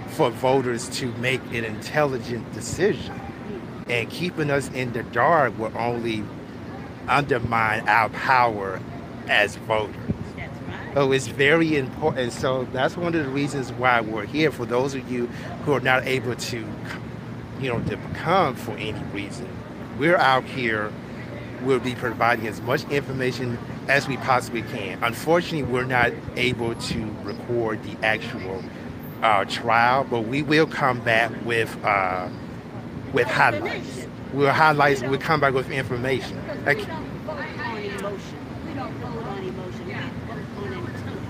for 0.09 0.29
voters 0.29 0.87
to 0.99 1.07
make 1.13 1.41
an 1.53 1.65
intelligent 1.65 2.53
decision. 2.53 3.15
Mm-hmm. 3.15 3.91
And 3.91 4.09
keeping 4.11 4.51
us 4.51 4.69
in 4.73 4.93
the 4.93 5.01
dark 5.03 5.57
will 5.57 5.75
only 5.75 6.23
undermine 7.07 7.89
our 7.89 8.09
power 8.09 8.79
as 9.27 9.55
voters. 9.55 9.95
That's 10.35 10.61
right. 10.61 10.93
So 10.93 11.11
it's 11.11 11.27
very 11.27 11.77
important. 11.77 12.31
So 12.31 12.65
that's 12.71 12.95
one 12.95 13.15
of 13.15 13.25
the 13.25 13.31
reasons 13.31 13.71
why 13.73 14.01
we're 14.01 14.25
here. 14.25 14.51
For 14.51 14.65
those 14.65 14.93
of 14.93 15.11
you 15.11 15.25
who 15.65 15.73
are 15.73 15.79
not 15.79 16.05
able 16.05 16.35
to, 16.35 16.57
you 17.59 17.73
know, 17.73 17.81
to 17.85 17.97
come 18.13 18.55
for 18.55 18.71
any 18.77 19.03
reason, 19.13 19.49
we're 19.97 20.17
out 20.17 20.43
here. 20.43 20.91
We'll 21.63 21.79
be 21.79 21.95
providing 21.95 22.47
as 22.47 22.61
much 22.61 22.83
information 22.89 23.57
as 23.87 24.07
we 24.07 24.17
possibly 24.17 24.61
can. 24.61 25.03
Unfortunately, 25.03 25.63
we're 25.63 25.83
not 25.85 26.11
able 26.35 26.75
to 26.75 27.15
record 27.23 27.83
the 27.83 27.97
actual 28.05 28.63
uh, 29.21 29.45
trial, 29.45 30.05
but 30.09 30.21
we 30.21 30.41
will 30.43 30.67
come 30.67 30.99
back 31.01 31.31
with 31.45 31.75
uh, 31.83 32.29
with 33.13 33.27
highlights. 33.27 34.07
We'll 34.33 34.51
highlight. 34.51 35.01
We'll 35.09 35.19
come 35.19 35.39
back 35.39 35.53
with 35.53 35.71
information. 35.71 36.37
Like, 36.65 36.77
we 36.77 36.85
don't 36.85 37.07
vote 37.25 37.39
on 37.39 37.77
emotion. 37.77 38.37
We 38.67 38.73
don't 38.73 38.93
vote 38.99 39.23
on 39.23 39.43
emotion. 39.43 39.87
We 39.87 39.93
vote 39.93 40.37
on 40.57 40.73
intelligence. 40.73 41.25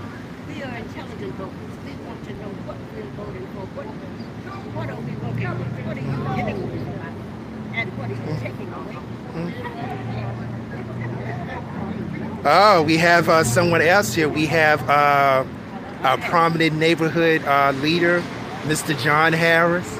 We 0.48 0.64
are 0.64 0.76
intelligent 0.76 1.34
voters. 1.36 1.78
We 1.86 1.92
want 2.06 2.24
to 2.26 2.34
know 2.34 2.52
what 2.66 2.78
we're 2.94 3.12
voting 3.16 3.48
for. 3.54 3.66
What, 3.78 3.88
what 4.76 4.90
are 4.90 5.00
we 5.00 5.14
voting 5.14 5.48
for? 5.48 5.54
What 5.88 5.96
are 5.98 6.02
you 6.02 6.18
giving 6.36 6.60
us? 6.68 7.16
And 7.74 7.88
what 7.98 8.10
are 8.10 8.16
you 8.16 8.40
taking 8.42 8.70
away? 8.74 8.98
Oh, 12.50 12.82
we 12.82 12.96
have 12.96 13.28
uh, 13.28 13.44
someone 13.44 13.82
else 13.82 14.14
here. 14.14 14.30
We 14.30 14.46
have 14.46 14.90
uh, 14.90 15.44
a 16.04 16.18
prominent 16.30 16.78
neighborhood 16.78 17.44
uh, 17.44 17.74
leader, 17.82 18.22
Mr. 18.62 18.98
John 18.98 19.34
Harris, 19.34 19.98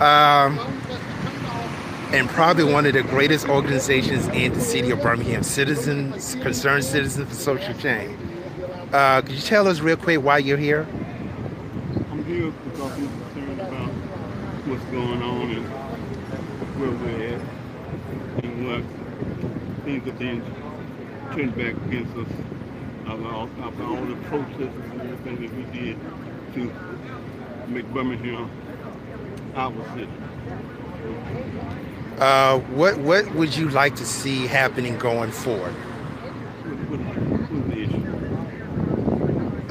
um, 0.00 0.58
and 2.12 2.28
probably 2.30 2.64
one 2.64 2.86
of 2.86 2.94
the 2.94 3.04
greatest 3.04 3.48
organizations 3.48 4.26
in 4.26 4.52
the 4.52 4.60
city 4.60 4.90
of 4.90 5.00
Birmingham, 5.00 5.44
Citizens, 5.44 6.34
Concerned 6.42 6.82
Citizens 6.82 7.28
for 7.28 7.34
Social 7.36 7.74
Change. 7.74 8.18
Uh, 8.92 9.22
could 9.22 9.30
you 9.30 9.40
tell 9.40 9.68
us 9.68 9.78
real 9.78 9.96
quick 9.96 10.20
why 10.20 10.38
you're 10.38 10.58
here? 10.58 10.88
I'm 12.10 12.24
here 12.24 12.50
because 12.50 12.80
I'm 12.80 13.08
concerned 13.32 13.60
about 13.60 13.90
what's 14.66 14.84
going 14.86 15.22
on 15.22 15.50
and 15.52 15.64
where 16.80 16.90
we're 16.90 17.28
at 17.28 18.44
and 18.44 18.66
what 18.66 19.84
things 19.84 20.08
are 20.08 20.12
being 20.14 20.67
turned 21.34 21.56
back 21.56 21.74
against 21.86 22.16
us 22.16 22.28
after 23.68 23.84
all, 23.84 24.04
the 24.04 24.16
protests 24.28 24.74
and 24.92 25.00
everything 25.00 25.36
that 25.40 25.54
we 25.54 25.78
did 25.78 25.98
to 26.54 27.68
make 27.68 27.86
Birmingham 27.92 28.50
our 29.54 29.72
city. 29.94 30.08
Uh, 32.18 32.58
what 32.60 32.98
what 32.98 33.32
would 33.34 33.56
you 33.56 33.68
like 33.70 33.96
to 33.96 34.04
see 34.04 34.46
happening 34.46 34.98
going 34.98 35.30
forward? 35.30 35.74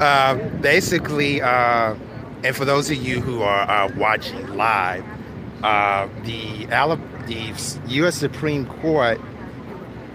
Uh, 0.00 0.34
basically, 0.60 1.42
uh, 1.42 1.94
and 2.44 2.56
for 2.56 2.64
those 2.64 2.90
of 2.90 2.96
you 2.96 3.20
who 3.20 3.42
are 3.42 3.92
watching 3.94 4.56
live, 4.56 5.04
uh, 5.62 6.08
the, 6.24 6.66
Ala- 6.70 7.00
the 7.26 7.52
U.S. 7.88 8.14
Supreme 8.14 8.64
Court 8.64 9.20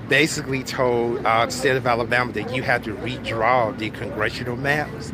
basically 0.09 0.63
told 0.63 1.25
uh, 1.25 1.45
the 1.45 1.51
state 1.51 1.75
of 1.75 1.87
Alabama 1.87 2.31
that 2.33 2.53
you 2.53 2.63
had 2.63 2.83
to 2.83 2.93
redraw 2.95 3.77
the 3.77 3.89
congressional 3.89 4.55
maps, 4.55 5.11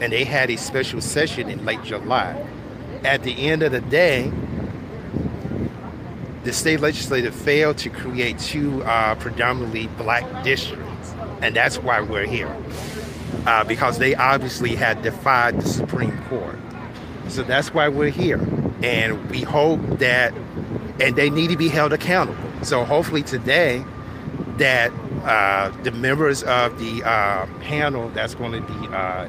and 0.00 0.12
they 0.12 0.24
had 0.24 0.50
a 0.50 0.56
special 0.56 1.00
session 1.00 1.48
in 1.48 1.64
late 1.64 1.82
July. 1.82 2.46
At 3.04 3.22
the 3.22 3.48
end 3.48 3.62
of 3.62 3.72
the 3.72 3.80
day, 3.80 4.30
the 6.44 6.52
state 6.52 6.80
legislature 6.80 7.32
failed 7.32 7.78
to 7.78 7.90
create 7.90 8.38
two 8.38 8.82
uh, 8.84 9.14
predominantly 9.16 9.88
black 9.98 10.44
districts, 10.44 11.14
and 11.42 11.54
that's 11.54 11.78
why 11.78 12.00
we're 12.00 12.26
here. 12.26 12.54
Uh, 13.46 13.64
because 13.64 13.98
they 13.98 14.14
obviously 14.14 14.74
had 14.74 15.00
defied 15.02 15.60
the 15.60 15.66
Supreme 15.66 16.16
Court. 16.24 16.58
So 17.28 17.42
that's 17.42 17.72
why 17.72 17.88
we're 17.88 18.10
here. 18.10 18.40
And 18.82 19.30
we 19.30 19.42
hope 19.42 19.80
that, 19.98 20.34
and 21.00 21.16
they 21.16 21.30
need 21.30 21.48
to 21.50 21.56
be 21.56 21.68
held 21.68 21.92
accountable. 21.92 22.38
So 22.62 22.84
hopefully 22.84 23.22
today, 23.22 23.84
that 24.60 24.92
uh, 25.24 25.70
the 25.84 25.90
members 25.90 26.42
of 26.42 26.78
the 26.78 27.02
uh, 27.02 27.46
panel 27.62 28.10
that's 28.10 28.34
going 28.34 28.52
to 28.52 28.60
be 28.60 28.88
uh, 28.94 29.26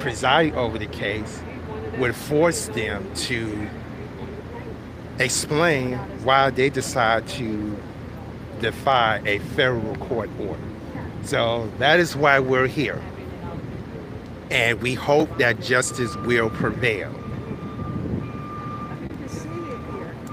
presiding 0.00 0.56
over 0.56 0.76
the 0.76 0.86
case 0.86 1.40
would 1.98 2.16
force 2.16 2.66
them 2.70 3.08
to 3.14 3.68
explain 5.20 5.92
why 6.24 6.50
they 6.50 6.68
decide 6.68 7.28
to 7.28 7.76
defy 8.60 9.22
a 9.24 9.38
federal 9.38 9.94
court 9.98 10.28
order. 10.40 10.60
So 11.22 11.70
that 11.78 12.00
is 12.00 12.16
why 12.16 12.40
we're 12.40 12.66
here. 12.66 13.00
And 14.50 14.82
we 14.82 14.94
hope 14.94 15.38
that 15.38 15.60
justice 15.60 16.16
will 16.16 16.50
prevail. 16.50 17.14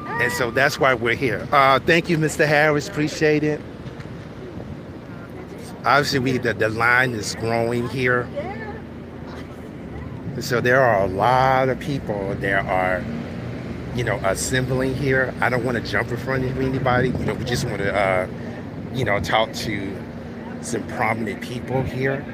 And 0.08 0.32
so 0.34 0.50
that's 0.50 0.80
why 0.80 0.96
we're 0.96 1.14
here. 1.14 1.48
Uh, 1.52 1.78
thank 1.78 2.10
you, 2.10 2.18
Mr. 2.18 2.48
Harris. 2.48 2.88
Appreciate 2.88 3.44
it. 3.44 3.62
Obviously, 5.86 6.20
we 6.20 6.38
the, 6.38 6.54
the 6.54 6.70
line 6.70 7.12
is 7.12 7.36
growing 7.36 7.88
here. 7.90 8.28
So 10.40 10.60
there 10.60 10.82
are 10.82 11.06
a 11.06 11.08
lot 11.08 11.70
of 11.70 11.80
people. 11.80 12.36
There 12.36 12.60
are 12.60 13.02
you 13.96 14.04
know, 14.04 14.18
assembling 14.26 14.94
here. 14.94 15.34
I 15.40 15.50
don't 15.50 15.64
want 15.64 15.78
to 15.78 15.84
jump 15.84 16.12
in 16.12 16.18
front 16.18 16.44
of 16.44 16.60
anybody. 16.60 17.10
You 17.10 17.26
know, 17.26 17.34
we 17.34 17.46
just 17.46 17.64
want 17.64 17.78
to, 17.78 17.96
uh, 17.96 18.28
you 18.94 19.06
know, 19.06 19.20
talk 19.22 19.54
to 19.54 19.98
some 20.62 20.86
prominent 20.90 21.42
people 21.42 21.82
here. 21.82 22.26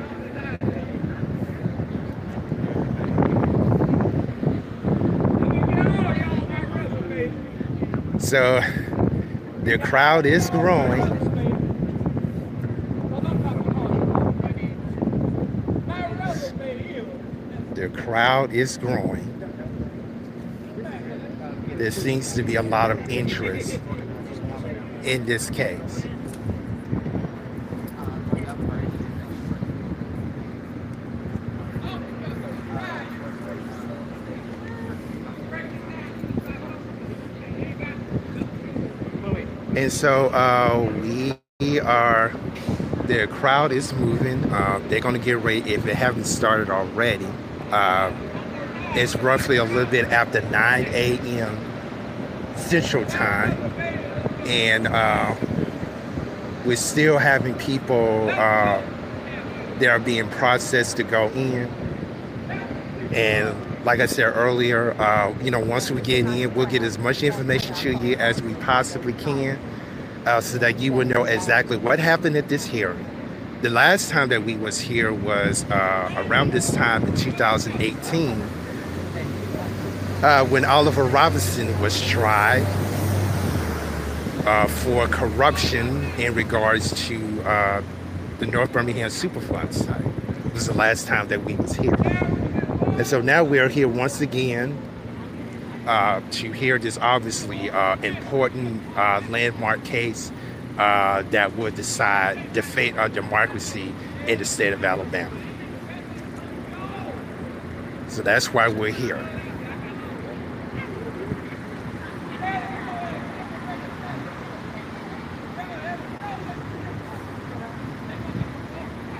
So 8.17 8.61
the 9.63 9.77
crowd 9.77 10.25
is 10.25 10.49
growing. 10.49 11.01
The 17.75 17.89
crowd 18.11 18.51
is 18.51 18.77
growing 18.77 19.25
there 21.77 21.91
seems 21.91 22.33
to 22.33 22.43
be 22.43 22.55
a 22.55 22.61
lot 22.61 22.91
of 22.91 23.09
interest 23.09 23.79
in 25.03 25.25
this 25.25 25.49
case. 25.49 26.05
And 39.73 39.91
so 39.91 40.27
uh, 40.27 40.91
we 41.61 41.79
are, 41.79 42.33
the 43.05 43.27
crowd 43.27 43.71
is 43.71 43.93
moving. 43.93 44.43
Uh, 44.51 44.81
they're 44.89 44.99
going 44.99 45.15
to 45.15 45.25
get 45.25 45.37
ready, 45.37 45.73
if 45.73 45.85
they 45.85 45.93
haven't 45.93 46.25
started 46.25 46.69
already. 46.69 47.27
Uh, 47.71 48.11
it's 48.95 49.15
roughly 49.17 49.57
a 49.57 49.63
little 49.63 49.85
bit 49.85 50.05
after 50.05 50.41
9 50.41 50.85
a.m. 50.87 52.57
Central 52.57 53.05
Time, 53.05 53.53
and 54.45 54.87
uh, 54.87 55.35
we're 56.65 56.75
still 56.75 57.17
having 57.17 57.55
people 57.55 58.29
uh, 58.31 58.81
that 59.79 59.89
are 59.89 59.99
being 59.99 60.29
processed 60.29 60.97
to 60.97 61.03
go 61.03 61.29
in. 61.29 61.69
And 63.13 63.85
like 63.85 63.99
I 63.99 64.05
said 64.05 64.33
earlier, 64.35 64.93
uh, 65.01 65.33
you 65.41 65.51
know, 65.51 65.59
once 65.59 65.89
we 65.89 66.01
get 66.01 66.25
in, 66.25 66.53
we'll 66.53 66.65
get 66.65 66.83
as 66.83 66.97
much 66.97 67.23
information 67.23 67.73
to 67.75 67.93
you 67.95 68.15
as 68.17 68.41
we 68.41 68.53
possibly 68.55 69.13
can, 69.13 69.57
uh, 70.25 70.41
so 70.41 70.57
that 70.59 70.79
you 70.79 70.93
will 70.93 71.05
know 71.05 71.23
exactly 71.23 71.77
what 71.77 71.99
happened 71.99 72.35
at 72.35 72.49
this 72.49 72.65
hearing. 72.65 73.05
The 73.61 73.69
last 73.69 74.09
time 74.09 74.29
that 74.29 74.43
we 74.43 74.55
was 74.55 74.79
here 74.79 75.13
was 75.13 75.65
uh, 75.65 76.25
around 76.25 76.51
this 76.51 76.71
time 76.73 77.03
in 77.03 77.15
2018 77.15 78.41
uh, 80.23 80.45
when 80.45 80.65
Oliver 80.65 81.03
Robinson 81.03 81.79
was 81.79 82.01
tried 82.01 82.63
uh, 84.47 84.67
for 84.67 85.07
corruption 85.09 86.05
in 86.17 86.33
regards 86.33 87.07
to 87.07 87.41
uh, 87.43 87.83
the 88.39 88.47
North 88.47 88.71
Birmingham 88.71 89.11
Superfund 89.11 89.75
site. 89.75 90.07
It 90.47 90.53
was 90.55 90.65
the 90.65 90.73
last 90.73 91.05
time 91.05 91.27
that 91.27 91.43
we 91.43 91.53
was 91.53 91.75
here. 91.75 91.93
And 91.93 93.05
so 93.05 93.21
now 93.21 93.43
we 93.43 93.59
are 93.59 93.69
here 93.69 93.87
once 93.87 94.21
again 94.21 94.75
uh, 95.85 96.21
to 96.31 96.51
hear 96.51 96.79
this 96.79 96.97
obviously 96.97 97.69
uh, 97.69 97.97
important 97.97 98.81
landmark 99.29 99.85
case 99.85 100.31
Uh, 100.77 101.21
that 101.29 101.55
would 101.57 101.75
decide 101.75 102.53
the 102.53 102.61
fate 102.61 102.95
of 102.97 103.13
democracy 103.13 103.93
in 104.27 104.39
the 104.39 104.45
state 104.45 104.73
of 104.73 104.83
Alabama. 104.83 105.37
So 108.07 108.21
that's 108.21 108.53
why 108.53 108.67
we're 108.67 108.91
here. 108.91 109.19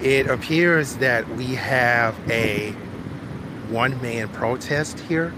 It 0.02 0.28
appears 0.28 0.96
that 0.96 1.30
we 1.36 1.54
have 1.56 2.16
a 2.30 2.72
one 3.70 4.02
man 4.02 4.30
protest 4.30 5.00
here. 5.02 5.32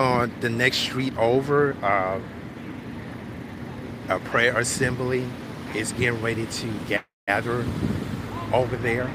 On 0.00 0.32
the 0.40 0.48
next 0.48 0.78
street 0.78 1.14
over, 1.18 1.76
uh, 1.84 2.18
a 4.08 4.18
prayer 4.20 4.56
assembly 4.56 5.26
is 5.76 5.92
getting 5.92 6.22
ready 6.22 6.46
to 6.46 6.72
gather 7.26 7.66
over 8.50 8.76
there. 8.78 9.10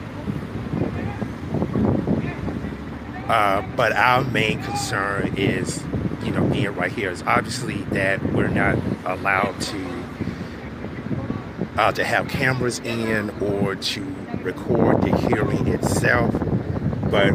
Uh, 3.28 3.64
but 3.76 3.94
our 3.94 4.26
main 4.26 4.62
concern 4.62 5.34
is, 5.36 5.84
you 6.24 6.30
know, 6.30 6.48
being 6.50 6.76
right 6.76 6.92
here 6.92 7.10
is 7.10 7.24
obviously 7.24 7.78
that 7.86 8.22
we're 8.32 8.48
not 8.48 8.78
allowed 9.06 9.60
to 9.60 10.04
uh, 11.78 11.92
to 11.94 12.04
have 12.04 12.28
cameras 12.28 12.78
in 12.82 13.32
or 13.42 13.74
to 13.74 14.16
record 14.44 15.02
the 15.02 15.18
hearing 15.18 15.68
itself, 15.68 16.32
but 17.10 17.34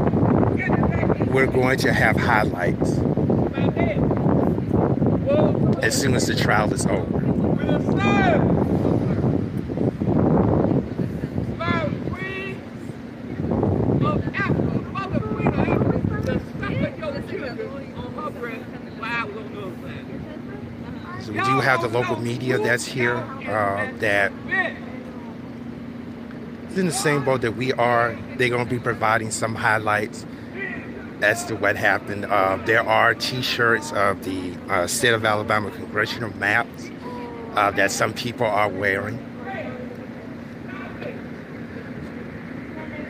we're 1.33 1.49
going 1.49 1.79
to 1.79 1.93
have 1.93 2.15
highlights 2.17 3.01
as 5.83 5.99
soon 5.99 6.15
as 6.15 6.27
the 6.27 6.35
trial 6.37 6.73
is 6.73 6.87
over. 6.87 7.21
So 21.21 21.33
we 21.33 21.41
do 21.41 21.61
have 21.61 21.83
the 21.83 21.89
local 21.89 22.17
media 22.17 22.59
that's 22.59 22.85
here 22.85 23.17
uh, 23.17 23.91
that 23.99 24.33
is 26.71 26.79
in 26.79 26.87
the 26.87 26.93
same 26.93 27.25
boat 27.25 27.41
that 27.41 27.57
we 27.57 27.73
are. 27.73 28.17
They're 28.37 28.49
going 28.49 28.65
to 28.65 28.71
be 28.71 28.79
providing 28.79 29.31
some 29.31 29.55
highlights 29.55 30.25
as 31.23 31.45
to 31.47 31.57
what 31.57 31.77
happened. 31.77 32.25
Uh, 32.25 32.59
there 32.65 32.83
are 32.83 33.15
T-shirts 33.15 33.93
of 33.93 34.25
the 34.25 34.57
uh, 34.69 34.87
state 34.87 35.13
of 35.13 35.25
Alabama 35.25 35.71
congressional 35.71 36.35
maps 36.37 36.91
uh, 37.55 37.71
that 37.73 37.91
some 37.91 38.13
people 38.13 38.47
are 38.47 38.69
wearing. 38.69 39.19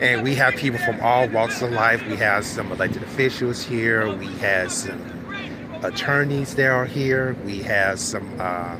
And 0.01 0.23
we 0.23 0.33
have 0.33 0.55
people 0.55 0.79
from 0.79 0.99
all 1.01 1.27
walks 1.29 1.61
of 1.61 1.71
life. 1.71 2.03
We 2.07 2.15
have 2.15 2.43
some 2.43 2.71
elected 2.71 3.03
officials 3.03 3.63
here. 3.63 4.11
We 4.15 4.27
have 4.37 4.71
some 4.71 4.99
attorneys 5.83 6.55
that 6.55 6.71
are 6.71 6.85
here. 6.85 7.35
We 7.45 7.59
have 7.59 7.99
some 7.99 8.35
uh, 8.39 8.77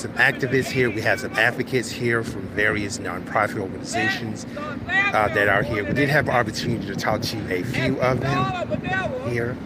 some 0.00 0.12
activists 0.14 0.70
here. 0.70 0.90
We 0.90 1.02
have 1.02 1.20
some 1.20 1.32
advocates 1.34 1.90
here 1.90 2.24
from 2.24 2.42
various 2.48 2.98
nonprofit 2.98 3.58
organizations 3.58 4.46
uh, 4.56 5.28
that 5.34 5.48
are 5.48 5.62
here. 5.62 5.84
We 5.84 5.92
did 5.92 6.08
have 6.08 6.28
an 6.28 6.34
opportunity 6.34 6.86
to 6.86 6.96
talk 6.96 7.20
to 7.22 7.54
a 7.54 7.62
few 7.62 8.00
of 8.00 8.20
them 8.20 9.28
here. 9.30 9.56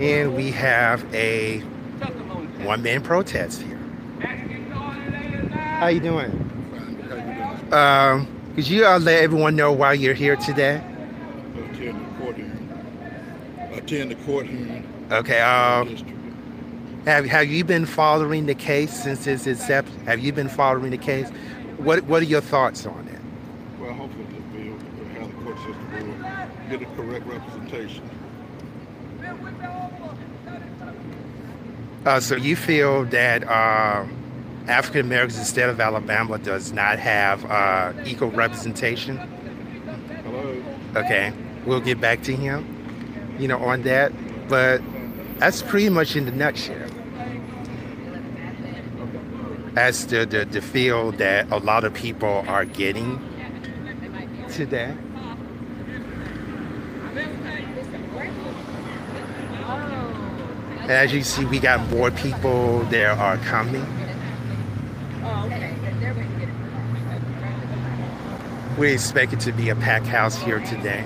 And 0.00 0.36
we 0.36 0.50
have 0.50 1.14
a 1.14 1.60
one-man 2.64 3.02
protest 3.02 3.62
here. 3.62 3.78
How 5.78 5.86
you 5.86 6.00
doing? 6.00 6.30
Um, 7.72 8.28
could 8.54 8.68
you 8.68 8.84
uh, 8.86 8.98
let 8.98 9.22
everyone 9.22 9.56
know 9.56 9.72
why 9.72 9.94
you're 9.94 10.14
here 10.14 10.36
today? 10.36 10.82
Attend 11.56 12.00
the 12.00 12.22
court 12.22 12.36
hearing. 12.36 12.68
Attend 13.84 14.10
the 14.10 14.14
court 14.24 14.46
hearing. 14.46 14.88
Okay. 15.10 15.40
Um, 15.40 15.94
have 17.04 17.26
Have 17.26 17.48
you 17.48 17.64
been 17.64 17.84
following 17.84 18.46
the 18.46 18.54
case 18.54 19.02
since 19.02 19.26
its 19.26 19.46
inception? 19.46 19.94
Have 20.06 20.20
you 20.20 20.32
been 20.32 20.48
following 20.48 20.90
the 20.90 20.96
case? 20.96 21.28
What 21.76 22.02
What 22.04 22.22
are 22.22 22.26
your 22.26 22.40
thoughts 22.40 22.86
on 22.86 23.06
it? 23.08 23.20
Well, 23.78 23.92
hopefully 23.92 24.24
the 24.24 24.40
bill 24.56 24.72
will 24.72 25.20
have 25.20 25.28
the 25.28 25.44
court 25.44 25.56
system 25.58 26.22
will 26.22 26.78
get 26.78 26.80
a 26.80 26.86
correct 26.96 27.26
representation. 27.26 28.08
Uh, 32.06 32.20
so 32.20 32.36
you 32.36 32.56
feel 32.56 33.04
that 33.06 33.44
uh, 33.44 34.06
African 34.66 35.02
Americans 35.02 35.34
in 35.34 35.40
the 35.40 35.46
state 35.46 35.68
of 35.68 35.78
Alabama 35.80 36.38
does 36.38 36.72
not 36.72 36.98
have 36.98 37.44
uh, 37.44 37.92
equal 38.06 38.30
representation? 38.30 39.16
Hello. 40.24 40.62
Okay, 40.96 41.32
we'll 41.66 41.80
get 41.80 42.00
back 42.00 42.22
to 42.22 42.34
him, 42.34 42.73
you 43.38 43.48
know, 43.48 43.58
on 43.58 43.82
that. 43.82 44.12
But 44.48 44.82
that's 45.38 45.62
pretty 45.62 45.88
much 45.88 46.16
in 46.16 46.26
the 46.26 46.32
nutshell. 46.32 46.88
As 49.76 50.06
the, 50.06 50.24
the, 50.24 50.44
the 50.44 50.60
feel 50.60 51.12
that 51.12 51.50
a 51.50 51.58
lot 51.58 51.84
of 51.84 51.92
people 51.94 52.44
are 52.46 52.64
getting 52.64 53.20
today. 54.48 54.94
And 60.82 60.92
as 60.92 61.14
you 61.14 61.22
see, 61.24 61.46
we 61.46 61.58
got 61.58 61.88
more 61.88 62.10
people 62.10 62.80
there 62.90 63.12
are 63.12 63.38
coming. 63.38 63.86
We 68.78 68.92
expect 68.92 69.32
it 69.32 69.40
to 69.40 69.52
be 69.52 69.70
a 69.70 69.76
packed 69.76 70.06
house 70.06 70.36
here 70.36 70.60
today. 70.60 71.04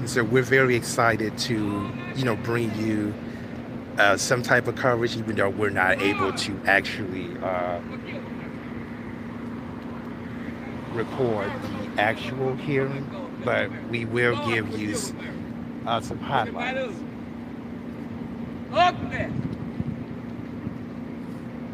And 0.00 0.08
so 0.08 0.24
we're 0.24 0.42
very 0.42 0.76
excited 0.76 1.36
to, 1.40 1.90
you 2.16 2.24
know, 2.24 2.34
bring 2.36 2.74
you 2.74 3.12
uh, 3.98 4.16
some 4.16 4.42
type 4.42 4.66
of 4.66 4.74
coverage, 4.74 5.14
even 5.14 5.36
though 5.36 5.50
we're 5.50 5.68
not 5.68 6.00
able 6.00 6.32
to 6.32 6.58
actually 6.64 7.36
uh, 7.42 7.80
record 10.94 11.52
the 11.62 12.00
actual 12.00 12.54
hearing, 12.56 13.06
but 13.44 13.70
we 13.90 14.06
will 14.06 14.36
give 14.48 14.70
you 14.78 14.96
uh, 15.86 16.00
some 16.00 16.18
highlights. 16.18 16.94
Ugly. 18.72 19.28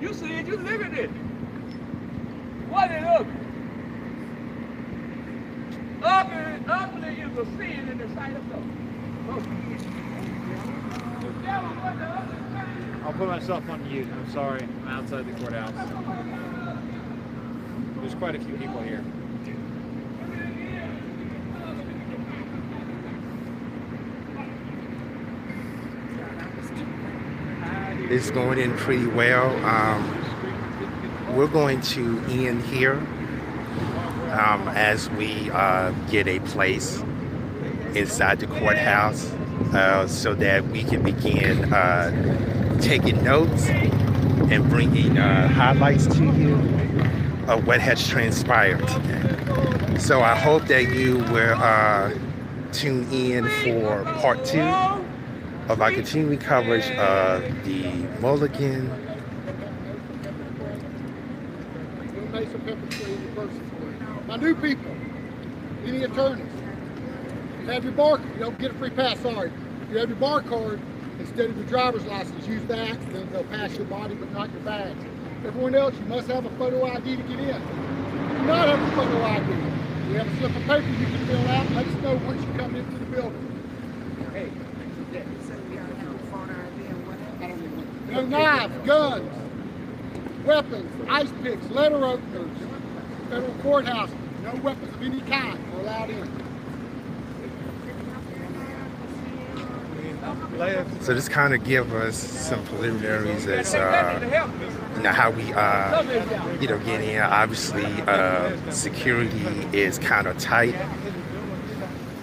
You 0.01 0.13
see 0.13 0.33
it, 0.33 0.47
you 0.49 0.57
live 0.57 0.81
in 0.81 0.95
it. 0.95 1.11
What 2.69 2.91
is 2.91 3.05
ugly? 3.05 3.33
Ugly, 6.03 6.46
ugly 6.69 7.21
is 7.21 7.39
a 7.39 7.45
sin 7.57 7.89
in 7.89 7.99
the 7.99 8.09
sight 8.15 8.37
of 8.37 8.49
God. 8.51 8.63
I'll 13.05 13.13
put 13.13 13.29
myself 13.29 13.69
on 13.69 13.89
mute. 13.89 14.09
I'm 14.11 14.31
sorry. 14.33 14.63
I'm 14.63 14.89
outside 14.89 15.27
the 15.27 15.41
courthouse. 15.41 15.73
There's 18.01 18.15
quite 18.15 18.35
a 18.35 18.41
few 18.41 18.57
people 18.57 18.81
here. 18.81 19.05
It's 28.09 28.31
going 28.31 28.59
in 28.59 28.77
pretty 28.77 29.07
well. 29.07 29.51
Um, 29.65 31.37
we're 31.37 31.49
going 31.49 31.81
to 31.83 32.19
end 32.29 32.63
here 32.63 33.01
um, 34.33 34.69
as 34.69 35.09
we 35.11 35.51
uh, 35.51 35.91
get 36.11 36.27
a 36.27 36.41
place 36.41 37.03
inside 37.95 38.41
the 38.41 38.47
courthouse 38.47 39.31
uh, 39.75 40.07
so 40.07 40.35
that 40.35 40.67
we 40.69 40.85
can 40.85 41.03
begin 41.03 41.73
uh, 41.73 42.79
taking 42.81 43.23
notes 43.25 43.69
and 43.69 44.69
bringing 44.69 45.17
uh, 45.19 45.49
highlights 45.49 46.07
to 46.07 46.25
you 46.25 46.55
of 47.49 47.67
what 47.67 47.81
has 47.81 48.07
transpired 48.07 48.87
today. 48.89 49.99
So 49.99 50.21
I 50.21 50.37
hope 50.37 50.67
that 50.67 50.95
you 50.95 51.19
will 51.19 51.57
uh, 51.57 52.13
tune 52.73 53.11
in 53.13 53.49
for 53.65 54.05
part 54.21 54.45
two 54.45 54.61
of 55.69 55.81
our 55.81 55.91
continuing 55.91 56.39
coverage 56.39 56.89
of 56.93 57.43
the 57.65 57.83
Milligan 58.21 59.06
My 64.37 64.43
new 64.43 64.55
people, 64.55 64.95
any 65.87 66.03
attorneys, 66.03 66.45
you 67.63 67.69
have 67.69 67.85
your 67.85 67.95
bar, 67.95 68.21
you 68.35 68.39
don't 68.39 68.59
get 68.59 68.71
a 68.71 68.75
free 68.75 68.91
pass, 68.91 69.19
sorry. 69.21 69.51
You 69.91 69.97
have 69.97 70.11
your 70.11 70.19
bar 70.19 70.43
card, 70.43 70.79
instead 71.19 71.49
of 71.49 71.57
your 71.57 71.65
driver's 71.65 72.05
license, 72.05 72.47
use 72.47 72.63
that, 72.67 73.01
then 73.13 73.33
they'll 73.33 73.45
pass 73.45 73.75
your 73.77 73.87
body 73.87 74.15
but 74.15 74.31
not 74.33 74.53
your 74.53 74.61
badge. 74.61 74.95
Everyone 75.47 75.75
else, 75.75 75.95
you 75.95 76.05
must 76.05 76.29
have 76.29 76.45
a 76.45 76.51
photo 76.59 76.85
ID 76.85 77.17
to 77.17 77.23
get 77.23 77.31
in. 77.31 77.49
If 77.49 77.49
you 77.49 78.29
do 78.29 78.45
not 78.45 78.69
have 78.69 78.79
a 78.79 78.91
photo 78.95 79.23
ID, 79.25 79.49
you 80.11 80.19
have 80.19 80.27
a 80.27 80.37
slip 80.37 80.55
of 80.55 80.63
paper 80.65 80.87
you 80.87 81.07
can 81.07 81.27
fill 81.29 81.49
out, 81.49 81.71
let 81.71 81.87
us 81.87 82.03
know 82.03 82.15
once 82.27 82.45
you 82.45 82.53
come 82.59 82.77
into 82.77 82.99
the 82.99 83.07
building. 83.07 83.63
Hey, 84.35 84.51
no 88.11 88.27
knives, 88.27 88.87
guns, 88.87 89.31
weapons, 90.45 91.09
ice 91.09 91.31
picks, 91.43 91.71
letter 91.71 92.05
openers, 92.05 92.51
federal 93.31 93.55
courthouse, 93.63 94.11
no 94.47 94.55
weapons 94.63 94.95
of 94.95 95.03
any 95.03 95.21
kind 95.23 95.59
allowed 95.81 96.11
in. 96.11 96.47
So 101.01 101.15
this 101.15 101.29
kind 101.29 101.55
of 101.55 101.65
give 101.65 101.93
us 101.93 102.17
some 102.17 102.65
preliminaries 102.65 103.47
as 103.47 103.75
uh, 103.75 104.49
you 104.97 105.03
know 105.03 105.13
how 105.13 105.31
we 105.31 105.53
uh, 105.53 106.03
you 106.61 106.69
know 106.69 106.79
get 106.81 107.01
in. 107.01 107.21
Obviously, 107.21 107.85
uh, 107.85 108.71
security 108.71 109.47
is 109.73 109.99
kind 109.99 110.27
of 110.27 110.39
tight 110.39 110.75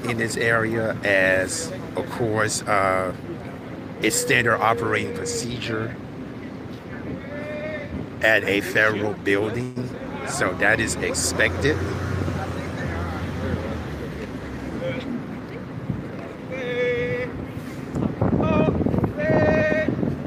in 0.05 0.17
this 0.17 0.36
area, 0.36 0.97
as 1.03 1.71
of 1.95 2.09
course 2.09 2.61
uh, 2.63 3.13
it's 4.01 4.15
standard 4.15 4.57
operating 4.57 5.15
procedure 5.15 5.95
at 8.21 8.43
a 8.45 8.61
federal 8.61 9.13
building, 9.13 9.89
so 10.28 10.53
that 10.55 10.80
is 10.80 10.95
expected. 10.95 11.78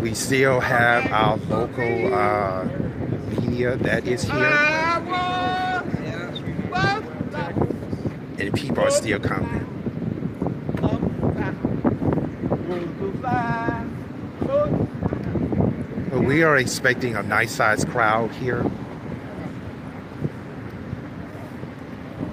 We 0.01 0.06
still 0.17 0.61
have 0.61 1.13
our 1.13 1.37
local 1.37 2.15
uh, 2.15 2.65
media 3.39 3.77
that 3.77 4.07
is 4.07 4.25
here. 4.25 4.33
And 8.39 8.55
people 8.55 8.83
are 8.83 8.91
still 8.91 9.21
coming. 9.21 9.67
But 16.11 16.21
we 16.21 16.43
are 16.43 16.57
expecting 16.57 17.15
a 17.17 17.23
nice 17.23 17.53
sized 17.53 17.89
crowd 17.89 18.31
here. 18.33 18.65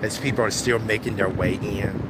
As 0.02 0.18
people 0.18 0.46
are 0.46 0.52
still 0.52 0.80
making 0.80 1.18
their 1.18 1.30
way 1.30 1.56
in. 1.56 2.10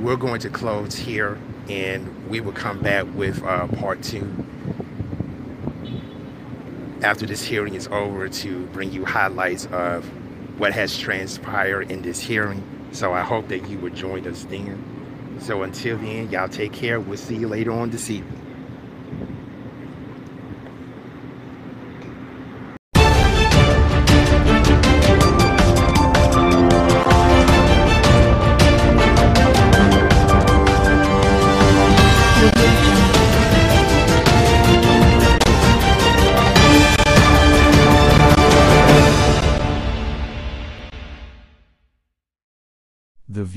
We're 0.00 0.16
going 0.16 0.40
to 0.40 0.50
close 0.50 0.94
here 0.94 1.38
and 1.68 2.13
we 2.28 2.40
will 2.40 2.52
come 2.52 2.80
back 2.80 3.06
with 3.14 3.42
uh, 3.42 3.66
part 3.68 4.02
two 4.02 4.44
after 7.02 7.26
this 7.26 7.44
hearing 7.44 7.74
is 7.74 7.86
over 7.88 8.28
to 8.30 8.64
bring 8.66 8.90
you 8.90 9.04
highlights 9.04 9.66
of 9.66 10.04
what 10.58 10.72
has 10.72 10.98
transpired 10.98 11.90
in 11.90 12.00
this 12.02 12.20
hearing. 12.20 12.62
So 12.92 13.12
I 13.12 13.20
hope 13.22 13.48
that 13.48 13.68
you 13.68 13.78
will 13.78 13.90
join 13.90 14.26
us 14.26 14.44
then. 14.44 14.82
So 15.40 15.62
until 15.62 15.98
then, 15.98 16.30
y'all 16.30 16.48
take 16.48 16.72
care. 16.72 16.98
We'll 16.98 17.18
see 17.18 17.36
you 17.36 17.48
later 17.48 17.72
on 17.72 17.90
this 17.90 18.08
evening. 18.08 18.40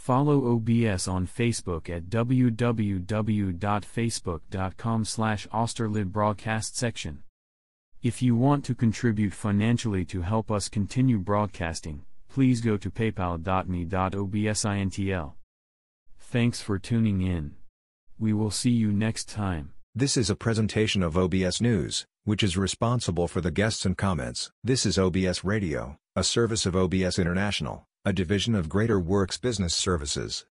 Follow 0.00 0.54
OBS 0.54 1.06
on 1.06 1.26
Facebook 1.26 1.94
at 1.94 2.04
www.facebook.com 2.04 5.04
slash 5.04 5.46
Broadcast 6.06 6.74
section. 6.74 7.22
If 8.02 8.22
you 8.22 8.34
want 8.34 8.64
to 8.64 8.74
contribute 8.74 9.34
financially 9.34 10.06
to 10.06 10.22
help 10.22 10.50
us 10.50 10.70
continue 10.70 11.18
broadcasting, 11.18 12.06
please 12.30 12.62
go 12.62 12.78
to 12.78 12.90
paypal.me.obsintl. 12.90 15.32
Thanks 16.18 16.62
for 16.62 16.78
tuning 16.78 17.20
in. 17.20 17.56
We 18.18 18.32
will 18.32 18.50
see 18.50 18.70
you 18.70 18.92
next 18.92 19.28
time. 19.28 19.74
This 19.94 20.16
is 20.16 20.30
a 20.30 20.34
presentation 20.34 21.02
of 21.02 21.18
OBS 21.18 21.60
News, 21.60 22.06
which 22.24 22.42
is 22.42 22.56
responsible 22.56 23.28
for 23.28 23.42
the 23.42 23.50
guests 23.50 23.84
and 23.84 23.98
comments. 23.98 24.50
This 24.64 24.86
is 24.86 24.98
OBS 24.98 25.44
Radio, 25.44 25.98
a 26.16 26.24
service 26.24 26.64
of 26.64 26.74
OBS 26.74 27.18
International, 27.18 27.84
a 28.02 28.14
division 28.14 28.54
of 28.54 28.70
Greater 28.70 28.98
Works 28.98 29.36
Business 29.36 29.74
Services. 29.74 30.46